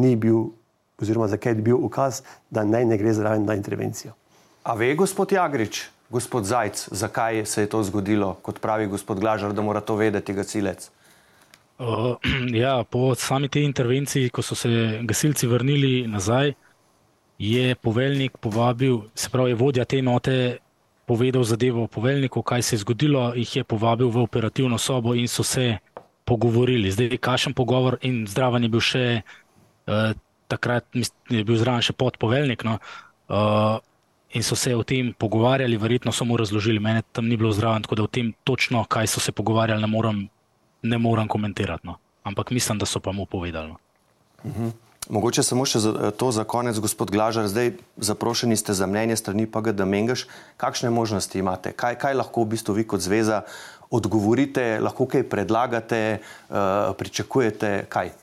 ni 0.00 0.14
bil, 0.16 0.46
oziroma 1.02 1.28
zakaj 1.28 1.52
je 1.52 1.66
bil 1.68 1.84
ukaz, 1.84 2.22
da 2.50 2.64
naj 2.64 2.88
ne 2.88 2.96
gre 2.96 3.12
zraven 3.12 3.44
na 3.44 3.58
intervencijo. 3.60 4.16
A 4.64 4.78
ve 4.78 4.94
gospod 4.96 5.36
Jagrič, 5.36 5.84
gospod 6.08 6.48
Zajc, 6.48 6.86
zakaj 6.96 7.44
se 7.44 7.66
je 7.66 7.72
to 7.76 7.82
zgodilo, 7.84 8.38
kot 8.42 8.60
pravi 8.62 8.88
gospod 8.88 9.20
Glažar, 9.20 9.52
da 9.52 9.62
mora 9.62 9.84
to 9.84 9.98
vedeti 10.00 10.32
gasilec? 10.32 10.88
Uh, 11.76 12.16
ja, 12.64 12.78
po 12.88 13.12
sami 13.18 13.52
tej 13.52 13.68
intervenciji, 13.68 14.32
ko 14.32 14.40
so 14.40 14.56
se 14.56 15.02
gasilci 15.04 15.50
vrnili 15.50 16.06
nazaj, 16.08 16.54
je 17.42 17.74
poveljnik 17.74 18.36
povabil, 18.38 19.00
se 19.14 19.30
pravi, 19.30 19.54
vodja 19.58 19.84
te 19.84 19.98
enote, 19.98 20.58
povedal 21.06 21.42
zadevo 21.44 21.88
poveljniku, 21.90 22.42
kaj 22.42 22.62
se 22.62 22.76
je 22.76 22.82
zgodilo, 22.84 23.32
jih 23.34 23.56
je 23.56 23.64
povabil 23.64 24.08
v 24.08 24.22
operativno 24.22 24.78
sobo 24.78 25.14
in 25.14 25.28
so 25.28 25.42
se 25.42 25.78
pogovorili. 26.24 26.90
Zdaj, 26.90 27.18
kašen 27.18 27.54
pogovor 27.54 27.98
in 28.06 28.26
zdraven 28.30 28.62
je 28.62 28.70
bil 28.70 28.84
še 28.84 29.06
uh, 29.22 30.12
takrat, 30.46 30.86
je 31.30 31.42
bil 31.44 31.58
zraven 31.58 31.82
še 31.82 31.96
podpoveljnik. 31.98 32.62
No, 32.64 32.78
uh, 33.28 33.80
In 34.32 34.40
so 34.40 34.56
se 34.56 34.70
o 34.72 34.80
tem 34.80 35.10
pogovarjali, 35.12 35.76
verjetno 35.76 36.12
so 36.12 36.24
mu 36.24 36.38
razložili, 36.40 36.80
meni 36.80 37.02
tam 37.12 37.26
ni 37.28 37.36
bilo 37.36 37.50
zraven, 37.52 37.82
tako 37.84 37.98
da 38.00 38.04
o 38.06 38.08
tem 38.08 38.30
točno, 38.48 38.80
kaj 38.88 39.10
so 39.12 39.20
se 39.20 39.32
pogovarjali, 39.32 39.84
ne 39.84 39.90
morem, 39.92 40.22
ne 40.82 40.98
morem 40.98 41.28
komentirati. 41.28 41.84
No. 41.86 41.98
Ampak 42.24 42.50
mislim, 42.50 42.78
da 42.80 42.88
so 42.88 43.00
pa 43.00 43.12
mu 43.12 43.26
povedali. 43.26 43.68
No. 43.68 43.76
Uh 44.44 44.50
mhm. 44.50 44.64
-huh. 44.64 44.91
Mogoče 45.10 45.42
samo 45.42 45.64
še 45.66 45.80
za, 45.82 45.92
to 46.14 46.30
za 46.30 46.44
konec, 46.46 46.78
gospod 46.78 47.10
Glažar. 47.10 47.48
Zdaj 47.50 47.72
zaprošeni 47.98 48.56
ste 48.56 48.74
za 48.74 48.86
mnenje 48.86 49.16
strani 49.18 49.48
PGD 49.50 49.82
Mengaš. 49.82 50.28
Kakšne 50.56 50.92
možnosti 50.94 51.38
imate? 51.38 51.72
Kaj, 51.74 51.98
kaj 51.98 52.14
lahko 52.14 52.44
v 52.44 52.54
bistvu 52.54 52.76
vi 52.78 52.86
kot 52.86 53.02
zveza 53.02 53.42
odgovorite, 53.90 54.78
lahko 54.78 55.08
kaj 55.10 55.26
predlagate, 55.26 56.22
uh, 56.22 56.94
pričakujete? 56.94 57.90
Kaj? 57.90 58.14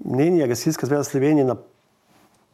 Mnenje 0.00 0.48
Gasilska 0.48 0.88
zveza 0.88 1.04
Slovenije 1.04 1.44
na 1.44 1.58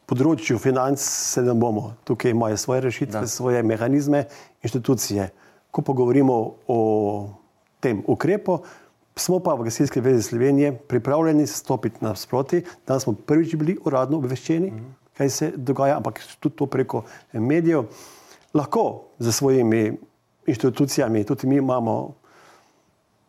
področju 0.09 0.59
financ 0.59 0.99
se 0.99 1.45
ne 1.45 1.55
bomo. 1.55 1.93
Tukaj 2.09 2.35
imajo 2.35 2.59
svoje 2.59 2.83
rešitve, 2.89 3.23
da. 3.23 3.31
svoje 3.31 3.63
mehanizme, 3.63 4.27
inštitucije. 4.67 5.31
Ko 5.71 5.87
pa 5.87 5.95
govorimo 5.95 6.59
o 6.67 6.81
tem 7.79 8.03
ukrepu, 8.09 8.59
Smo 9.19 9.41
pa 9.43 9.55
v 9.59 9.67
Gasilski 9.67 10.01
vezi 10.01 10.23
Slovenije 10.23 10.73
pripravljeni 10.79 11.47
stopiti 11.47 12.05
nasproti, 12.05 12.63
da 12.87 13.01
smo 13.01 13.13
prvič 13.13 13.57
bili 13.57 13.75
uradno 13.85 14.21
obveščeni, 14.23 14.73
kaj 15.19 15.31
se 15.31 15.51
dogaja, 15.57 15.97
ampak 15.99 16.23
tudi 16.41 16.57
to 16.57 16.67
preko 16.67 17.03
medijev. 17.33 17.89
Lahko 18.55 19.11
za 19.19 19.33
svojimi 19.33 19.99
inštitucijami, 20.47 21.25
tudi 21.25 21.47
mi 21.47 21.57
imamo 21.57 22.15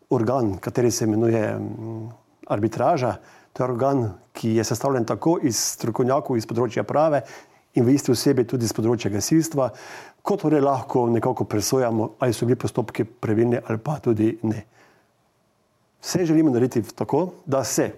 organ, 0.10 0.58
kateri 0.58 0.92
se 0.92 1.06
imenuje 1.06 1.60
mm, 1.60 2.08
arbitraža. 2.48 3.16
To 3.54 3.64
je 3.64 3.72
organ, 3.72 4.12
ki 4.34 4.56
je 4.56 4.64
sestavljen 4.64 5.06
tako 5.06 5.40
iz 5.44 5.58
strokovnjakov 5.58 6.38
iz 6.38 6.46
področja 6.48 6.84
prave 6.84 7.24
in 7.74 7.86
v 7.86 7.98
isti 7.98 8.14
osebi 8.14 8.46
tudi 8.48 8.66
iz 8.66 8.74
področja 8.74 9.12
gasilstva, 9.12 9.72
kot 10.22 10.46
torej 10.46 10.62
lahko 10.62 11.08
nekako 11.10 11.46
presojamo, 11.50 12.14
ali 12.20 12.34
so 12.34 12.46
bili 12.46 12.58
postopki 12.62 13.04
pravilni 13.04 13.58
ali 13.66 13.82
pa 13.82 13.98
tudi 14.00 14.38
ne. 14.44 14.68
Vse 16.02 16.26
želimo 16.26 16.52
narediti 16.52 16.96
tako, 16.96 17.32
da 17.46 17.64
se 17.64 17.92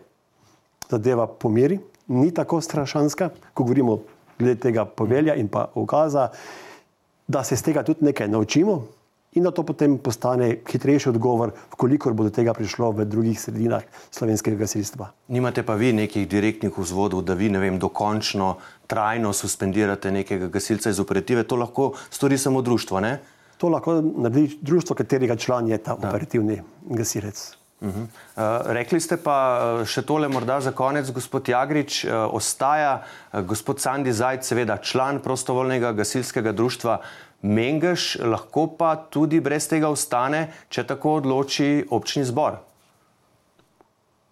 zadeva 0.89 1.27
pomiri, 1.27 1.79
ni 2.07 2.33
tako 2.33 2.61
strašanska, 2.61 3.29
ko 3.53 3.63
govorimo 3.63 3.99
glede 4.39 4.59
tega 4.59 4.85
povelja 4.85 5.35
in 5.35 5.47
pa 5.47 5.67
ukaza, 5.75 6.29
da 7.27 7.43
se 7.43 7.55
iz 7.55 7.63
tega 7.63 7.83
tudi 7.83 8.05
nekaj 8.05 8.27
naučimo, 8.27 8.81
in 9.33 9.43
da 9.43 9.51
to 9.51 9.63
potem 9.63 9.97
postane 9.97 10.57
hitrejši 10.71 11.09
odgovor, 11.09 11.51
koliko 11.69 12.13
bo 12.13 12.23
do 12.27 12.29
tega 12.29 12.53
prišlo 12.53 12.91
v 12.91 13.05
drugih 13.05 13.39
sredinah 13.39 13.83
slovenskega 14.11 14.57
gasilstva. 14.59 15.11
Nimate 15.31 15.63
pa 15.63 15.75
vi 15.79 15.93
nekih 15.93 16.27
direktnih 16.27 16.77
vzvodov, 16.77 17.23
da 17.23 17.33
vi 17.33 17.49
ne 17.49 17.59
vem, 17.59 17.79
dokončno, 17.79 18.55
trajno 18.87 19.33
suspendirate 19.33 20.11
nekega 20.11 20.51
gasilca 20.51 20.91
iz 20.91 20.99
operative, 20.99 21.43
to 21.47 21.55
lahko 21.55 21.93
stori 22.09 22.37
samo 22.37 22.61
društvo, 22.61 22.99
ne? 22.99 23.19
To 23.57 23.69
lahko 23.69 24.01
naredi 24.01 24.57
društvo, 24.61 24.95
katerega 24.95 25.35
član 25.35 25.67
je 25.67 25.77
ta 25.77 25.95
da. 25.95 26.09
operativni 26.09 26.61
gasilec. 26.89 27.61
Uh 27.82 27.89
-huh. 27.89 28.02
uh, 28.02 28.72
rekli 28.72 29.00
ste 29.02 29.17
pa 29.17 29.38
uh, 29.82 29.88
še 29.88 30.02
tole, 30.02 30.28
morda 30.28 30.62
za 30.62 30.72
konec, 30.72 31.10
gospod 31.12 31.50
Jagrič, 31.50 32.06
uh, 32.06 32.12
ostaja 32.34 33.02
uh, 33.34 33.41
gospod 33.41 33.80
Sandi 33.82 34.13
Zajc, 34.13 34.46
seveda 34.46 34.78
član 34.78 35.20
prostovoljnega 35.20 35.91
gasilskega 35.91 36.52
društva. 36.52 37.02
Mengeš 37.41 38.17
lahko 38.22 38.67
pa 38.78 38.96
tudi 38.96 39.39
brez 39.39 39.67
tega 39.67 39.89
ostane, 39.89 40.54
če 40.70 40.84
tako 40.84 41.13
odloči 41.13 41.86
občni 41.89 42.24
zbor. 42.24 42.60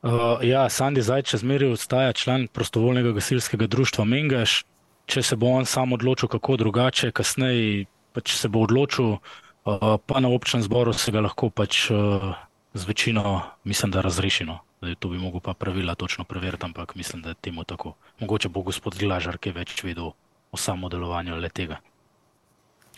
Uh, 0.04 0.12
ja, 0.46 0.70
Sandi 0.70 1.02
Zajč 1.02 1.34
še 1.34 1.38
zmeraj 1.38 1.72
ostaja 1.74 2.14
član 2.14 2.48
prostovoljnega 2.54 3.12
gasilskega 3.12 3.68
društva 3.68 4.06
Mengeš. 4.06 4.64
Če 5.06 5.24
se 5.24 5.36
bo 5.36 5.48
on 5.58 5.66
sam 5.66 5.94
odločil, 5.94 6.30
kako 6.30 6.58
drugače, 6.58 7.12
kasneje, 7.12 7.88
če 8.14 8.36
se 8.38 8.48
bo 8.48 8.62
odločil, 8.62 9.18
uh, 9.18 9.98
pa 10.06 10.20
na 10.20 10.30
občnem 10.30 10.62
zboru 10.62 10.94
se 10.94 11.12
ga 11.12 11.26
lahko 11.26 11.50
pač 11.50 11.90
uh, 11.90 12.38
z 12.74 12.88
večino, 12.88 13.42
mislim, 13.64 13.92
da 13.92 14.02
razrešino. 14.02 14.60
To 15.00 15.10
bi 15.10 15.18
mogel 15.18 15.40
pa 15.40 15.54
pravila 15.54 15.96
točno 15.96 16.24
preveriti, 16.24 16.66
ampak 16.66 16.96
mislim, 16.96 17.22
da 17.22 17.30
je 17.30 17.36
temu 17.36 17.64
tako. 17.64 17.94
Mogoče 18.20 18.50
bo 18.50 18.62
gospod 18.62 18.96
Glažar 19.00 19.38
kaj 19.38 19.52
več 19.52 19.84
vedel 19.84 20.12
o 20.52 20.58
samodelovanju 20.58 21.36
le 21.36 21.50
tega. 21.50 21.78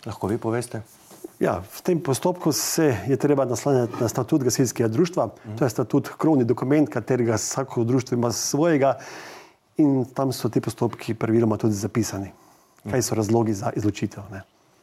Lahko 0.06 0.26
vi 0.26 0.38
poveste? 0.38 0.82
Ja, 1.40 1.58
v 1.62 1.82
tem 1.82 2.00
postopku 2.00 2.52
se 2.52 2.96
je 3.08 3.16
treba 3.16 3.44
naslanjati 3.44 3.98
na 4.00 4.08
statut 4.08 4.42
gasilskega 4.42 4.88
društva. 4.88 5.26
Mm. 5.26 5.56
To 5.58 5.64
je 5.64 5.70
statut, 5.70 6.08
krovni 6.18 6.44
dokument, 6.44 6.88
katerega 6.90 7.34
vsako 7.34 7.84
društvo 7.84 8.14
ima 8.14 8.32
svojega 8.32 8.98
in 9.76 10.04
tam 10.14 10.32
so 10.32 10.48
ti 10.48 10.60
postopki 10.60 11.14
praviloma 11.14 11.56
tudi 11.56 11.74
zapisani. 11.74 12.30
Kaj 12.90 13.02
so 13.02 13.14
razlogi 13.14 13.54
za 13.54 13.70
izločitev? 13.76 14.22
Ne? 14.30 14.42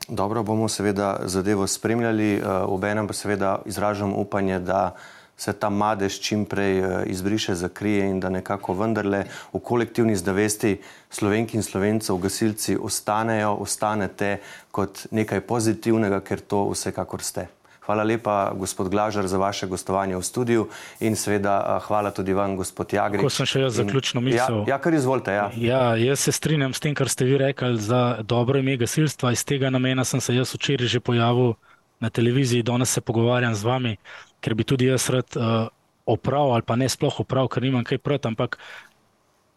Dobro, 0.09 0.43
bomo 0.43 0.67
seveda 0.69 1.19
zadevo 1.25 1.67
spremljali, 1.67 2.41
uh, 2.41 2.45
obenem 2.65 3.07
pa 3.07 3.13
seveda 3.13 3.59
izražam 3.65 4.13
upanje, 4.13 4.59
da 4.59 4.95
se 5.37 5.53
ta 5.53 5.69
madež 5.69 6.17
čim 6.19 6.45
prej 6.45 6.79
uh, 6.81 6.87
izbriše, 7.05 7.55
zakrije 7.55 8.09
in 8.09 8.19
da 8.19 8.29
nekako 8.29 8.73
vendarle 8.73 9.23
v 9.53 9.59
kolektivni 9.59 10.15
zavesti 10.15 10.81
slovenki 11.09 11.57
in 11.57 11.63
slovencev, 11.63 12.17
gasilci, 12.17 12.77
ostanejo, 12.81 13.53
ostanete 13.61 14.39
kot 14.71 15.05
nekaj 15.11 15.41
pozitivnega, 15.41 16.23
ker 16.25 16.41
to 16.41 16.65
vsekakor 16.73 17.21
ste. 17.21 17.47
Hvala 17.89 18.05
lepa, 18.05 18.53
gospod 18.53 18.91
Glažar, 18.93 19.25
za 19.25 19.41
vaše 19.41 19.65
gostovanje 19.65 20.13
v 20.13 20.21
studiu 20.21 20.67
in 21.01 21.17
seveda 21.17 21.57
uh, 21.57 21.81
hvala 21.89 22.13
tudi 22.13 22.37
vam, 22.37 22.53
gospod 22.53 22.93
Jagri. 22.93 23.23
Ko 23.25 23.33
sem 23.33 23.49
še 23.49 23.63
jaz 23.65 23.79
zaključno 23.81 24.21
mislil. 24.21 24.61
Ja, 24.69 24.75
ja, 24.75 24.77
kar 24.77 24.93
izvolite. 24.93 25.33
Ja. 25.33 25.49
ja, 25.57 25.81
jaz 25.97 26.21
se 26.21 26.35
strinjam 26.37 26.77
s 26.77 26.85
tem, 26.85 26.93
kar 26.93 27.09
ste 27.09 27.25
vi 27.25 27.41
rekli 27.41 27.81
za 27.81 28.21
dobro 28.21 28.61
ime 28.61 28.77
gasilstva. 28.77 29.33
Iz 29.33 29.41
tega 29.41 29.73
namena 29.73 30.05
sem 30.05 30.21
se 30.21 30.37
jaz 30.37 30.53
včeraj 30.53 30.93
že 30.93 31.01
pojavil 31.01 31.57
na 31.99 32.13
televiziji, 32.13 32.63
danes 32.63 32.93
se 32.93 33.01
pogovarjam 33.01 33.57
z 33.57 33.65
vami 33.65 33.97
ker 34.39 34.55
bi 34.55 34.63
tudi 34.63 34.89
jaz 34.89 35.09
rad 35.13 35.35
uh, 35.35 35.67
opravil, 36.09 36.55
ali 36.55 36.65
pa 36.65 36.77
ne 36.79 36.87
sploh 36.89 37.21
opravil, 37.23 37.51
ker 37.51 37.63
nimam 37.63 37.85
kaj 37.85 38.01
proti, 38.01 38.31
ampak 38.31 38.57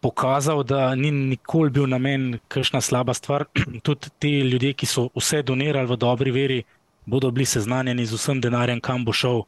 pokazal, 0.03 0.63
da 0.67 0.91
ni 0.99 1.11
nikoli 1.11 1.71
bil 1.71 1.87
namen 1.87 2.37
kakšna 2.51 2.83
slaba 2.83 3.15
stvar. 3.15 3.47
tudi 3.87 4.11
ti 4.19 4.33
ljudje, 4.43 4.73
ki 4.75 4.89
so 4.89 5.07
vse 5.15 5.43
donirali 5.43 5.89
v 5.89 5.99
dobri 5.99 6.35
veri, 6.35 6.63
bodo 7.05 7.31
bili 7.31 7.45
seznanjeni 7.45 8.05
z 8.05 8.13
vsem 8.17 8.41
denarjem, 8.41 8.81
kam 8.81 9.05
bo 9.05 9.13
šel, 9.13 9.43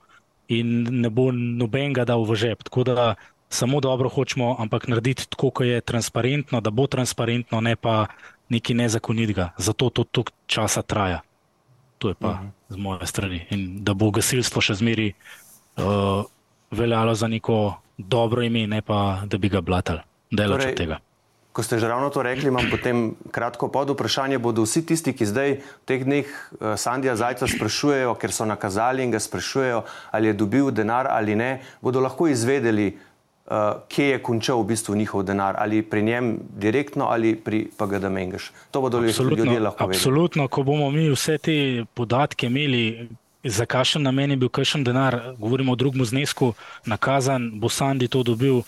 in 0.47 0.87
ne 1.01 1.09
bo 1.09 1.31
noben 1.31 1.93
ga 1.93 2.05
dal 2.05 2.25
v 2.25 2.35
žep. 2.35 2.63
Tako 2.63 2.83
da 2.83 3.15
samo 3.49 3.79
dobro 3.81 4.09
hočemo, 4.09 4.55
ampak 4.59 4.87
narediti 4.87 5.29
tako, 5.29 5.49
kot 5.49 5.67
je 5.67 5.81
transparentno, 5.81 6.61
da 6.61 6.69
bo 6.69 6.87
transparentno, 6.87 7.61
ne 7.61 7.75
pa 7.75 8.07
nekaj 8.49 8.75
nezakonitega. 8.75 9.49
Zato 9.57 9.89
to 9.89 10.03
toliko 10.03 10.31
časa 10.47 10.81
traja. 10.81 11.21
To 11.97 12.09
je 12.09 12.15
pa 12.19 12.29
uh 12.29 12.35
mhm. 12.35 12.47
-huh. 12.47 12.73
z 12.73 12.77
moje 12.77 13.07
strani. 13.07 13.45
In 13.49 13.83
da 13.83 13.93
bo 13.93 14.11
gasilstvo 14.11 14.61
še 14.61 14.73
zmeri 14.73 15.13
uh, 15.77 16.25
veljalo 16.71 17.15
za 17.15 17.27
neko 17.27 17.79
dobro 17.97 18.41
ime, 18.41 18.67
ne 18.67 18.81
pa 18.81 19.21
da 19.25 19.37
bi 19.37 19.49
ga 19.49 19.61
blatali. 19.61 19.99
Torej, 20.37 20.75
tega. 20.75 20.99
Ko 21.55 21.63
ste 21.63 21.79
že 21.79 21.87
ravno 21.87 22.11
to 22.11 22.19
rekli, 22.19 22.51
imam 22.51 22.67
potem 22.67 23.15
kratko 23.31 23.71
pod 23.71 23.95
vprašanje. 23.95 24.43
Bodo 24.43 24.67
vsi 24.67 24.83
tisti, 24.83 25.15
ki 25.15 25.23
zdaj 25.23 25.49
v 25.63 25.85
teh 25.87 26.01
dneh 26.03 26.27
uh, 26.27 26.75
Sandija 26.75 27.15
Zajca 27.15 27.47
sprašujejo, 27.47 28.11
ker 28.19 28.35
so 28.35 28.43
nakazali 28.43 29.07
in 29.07 29.15
ga 29.15 29.23
sprašujejo, 29.23 29.85
ali 30.11 30.27
je 30.27 30.35
dobil 30.35 30.67
denar 30.75 31.07
ali 31.07 31.31
ne, 31.39 31.63
bodo 31.79 32.03
lahko 32.03 32.27
izvedeli, 32.27 32.89
uh, 32.91 33.79
kje 33.87 34.07
je 34.09 34.17
končal 34.19 34.59
v 34.59 34.75
bistvu 34.75 34.99
njihov 34.99 35.23
denar, 35.23 35.55
ali 35.55 35.79
pri 35.79 36.03
njem 36.03 36.33
direktno 36.59 37.07
ali 37.07 37.35
pri 37.39 37.69
PGD 37.71 38.11
Mengeš. 38.11 38.51
To 38.75 38.81
bodo 38.83 38.99
absolutno, 38.99 39.45
ljudje 39.45 39.59
lahko 39.59 39.87
vedeli. 39.87 40.01
Absolutno, 40.01 40.47
ko 40.51 40.63
bomo 40.67 40.89
mi 40.91 41.07
vse 41.07 41.37
te 41.37 41.85
podatke 41.93 42.51
imeli, 42.51 43.07
za 43.47 43.63
kakšen 43.63 44.03
namen 44.03 44.35
je 44.35 44.37
bil 44.43 44.51
kakšen 44.51 44.83
denar, 44.83 45.37
govorimo 45.39 45.71
o 45.71 45.79
drugem 45.79 46.03
znesku, 46.03 46.51
nakazan, 46.83 47.47
bo 47.63 47.71
Sandi 47.71 48.11
to 48.11 48.23
dobil. 48.27 48.65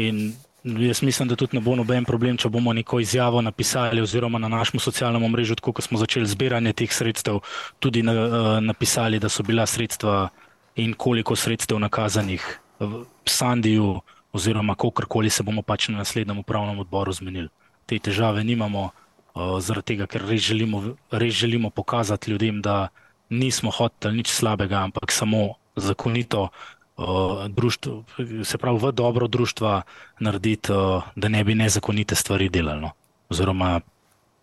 In 0.00 0.32
jaz 0.64 1.02
mislim, 1.02 1.28
da 1.28 1.36
tudi 1.36 1.56
ne 1.56 1.60
bo 1.60 1.74
noben 1.76 2.04
problem, 2.04 2.36
če 2.36 2.48
bomo 2.48 2.72
neko 2.72 3.00
izjavo 3.00 3.40
napisali, 3.42 4.02
oziroma 4.02 4.38
na 4.38 4.48
našem 4.48 4.80
socialnem 4.80 5.24
omrežju, 5.24 5.56
tako 5.58 5.72
kot 5.72 5.84
smo 5.84 5.98
začeli 5.98 6.26
zbiranje 6.26 6.72
teh 6.72 6.92
sredstev, 6.92 7.40
tudi 7.82 8.02
na, 8.02 8.12
uh, 8.12 8.48
napisali, 8.62 9.18
da 9.18 9.28
so 9.28 9.42
bila 9.42 9.66
sredstva 9.66 10.28
in 10.76 10.94
koliko 10.94 11.36
sredstev 11.36 11.80
nakazanih 11.82 12.44
v 12.80 13.04
Sandiju, 13.26 14.00
oziroma 14.32 14.74
kakorkoli 14.74 15.30
se 15.30 15.42
bomo 15.42 15.62
pač 15.62 15.88
na 15.88 15.98
naslednjem 16.02 16.38
upravnem 16.38 16.78
odboru 16.78 17.12
zmenili. 17.12 17.48
Te 17.86 17.98
težave 17.98 18.44
nimamo, 18.44 18.90
uh, 19.34 19.58
zaradi 19.60 19.94
tega, 19.94 20.06
ker 20.06 20.24
res 20.28 20.46
želimo, 20.46 20.94
res 21.10 21.34
želimo 21.34 21.70
pokazati 21.70 22.30
ljudem, 22.30 22.62
da 22.62 22.88
nismo 23.30 23.70
hoteli 23.70 24.22
nič 24.22 24.30
slabega, 24.30 24.84
ampak 24.86 25.12
samo 25.12 25.56
zakonito. 25.76 26.48
Uh, 26.96 27.46
društvo, 27.48 28.04
se 28.44 28.58
pravi, 28.58 28.78
v 28.78 28.92
dobro 28.92 29.28
družstva 29.28 29.82
narediti, 30.20 30.72
uh, 30.72 31.02
da 31.16 31.28
ne 31.28 31.44
bi 31.44 31.54
nezakonite 31.54 32.14
stvari 32.14 32.48
delali. 32.52 32.84
No. 32.84 32.92
Oziroma, 33.32 33.80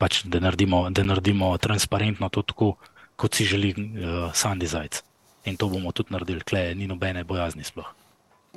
pač, 0.02 0.24
da, 0.26 0.42
naredimo, 0.42 0.88
da 0.90 1.06
naredimo 1.06 1.52
transparentno 1.58 2.30
to, 2.30 2.42
tako, 2.42 2.74
kot 3.16 3.38
si 3.38 3.46
želi 3.46 3.76
uh, 3.78 4.34
Sandy 4.34 4.66
Zajec. 4.66 5.04
In 5.46 5.58
to 5.58 5.70
bomo 5.70 5.92
tudi 5.92 6.14
naredili, 6.14 6.42
klej, 6.42 6.74
ni 6.76 6.90
nobene 6.90 7.24
bojazni 7.24 7.64
sploh. 7.64 7.94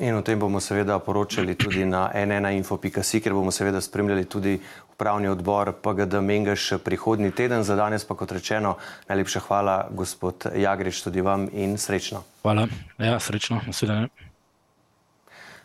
In 0.00 0.14
o 0.14 0.22
tem 0.22 0.38
bomo 0.38 0.60
seveda 0.60 0.98
poročali 0.98 1.54
tudi 1.54 1.84
na 1.84 2.08
nnainfo.si, 2.14 3.20
ker 3.20 3.34
bomo 3.36 3.52
seveda 3.52 3.80
spremljali 3.80 4.24
tudi 4.24 4.56
upravni 4.92 5.28
odbor 5.28 5.72
PGD 5.84 6.20
Mengeš 6.20 6.80
prihodni 6.84 7.30
teden. 7.30 7.62
Za 7.62 7.76
danes 7.76 8.04
pa 8.04 8.16
kot 8.16 8.32
rečeno, 8.32 8.76
najlepša 9.08 9.40
hvala, 9.40 9.76
gospod 9.92 10.48
Jagrič, 10.56 11.02
tudi 11.04 11.20
vam 11.20 11.44
in 11.52 11.76
srečno. 11.78 12.24
Hvala, 12.42 12.66
ja, 12.98 13.20
srečno, 13.20 13.60
naslednje. 13.66 14.08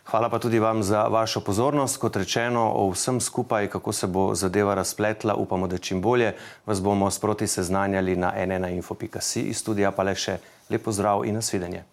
Hvala 0.08 0.28
pa 0.28 0.38
tudi 0.38 0.58
vam 0.58 0.82
za 0.82 1.08
vašo 1.08 1.40
pozornost. 1.40 1.96
Kot 1.96 2.16
rečeno, 2.16 2.68
o 2.74 2.90
vsem 2.92 3.20
skupaj, 3.20 3.68
kako 3.68 3.92
se 3.92 4.06
bo 4.06 4.34
zadeva 4.34 4.74
razpletla, 4.74 5.34
upamo, 5.34 5.66
da 5.68 5.78
čim 5.78 6.02
bolje 6.02 6.34
vas 6.66 6.82
bomo 6.82 7.10
sproti 7.10 7.46
seznanjali 7.46 8.16
na 8.16 8.32
nnainfo.si. 8.46 9.40
Iz 9.40 9.56
studija 9.56 9.90
pa 9.90 10.02
le 10.02 10.14
še 10.14 10.38
lepo 10.70 10.92
zdrav 10.92 11.24
in 11.24 11.40
nasvidenje. 11.40 11.84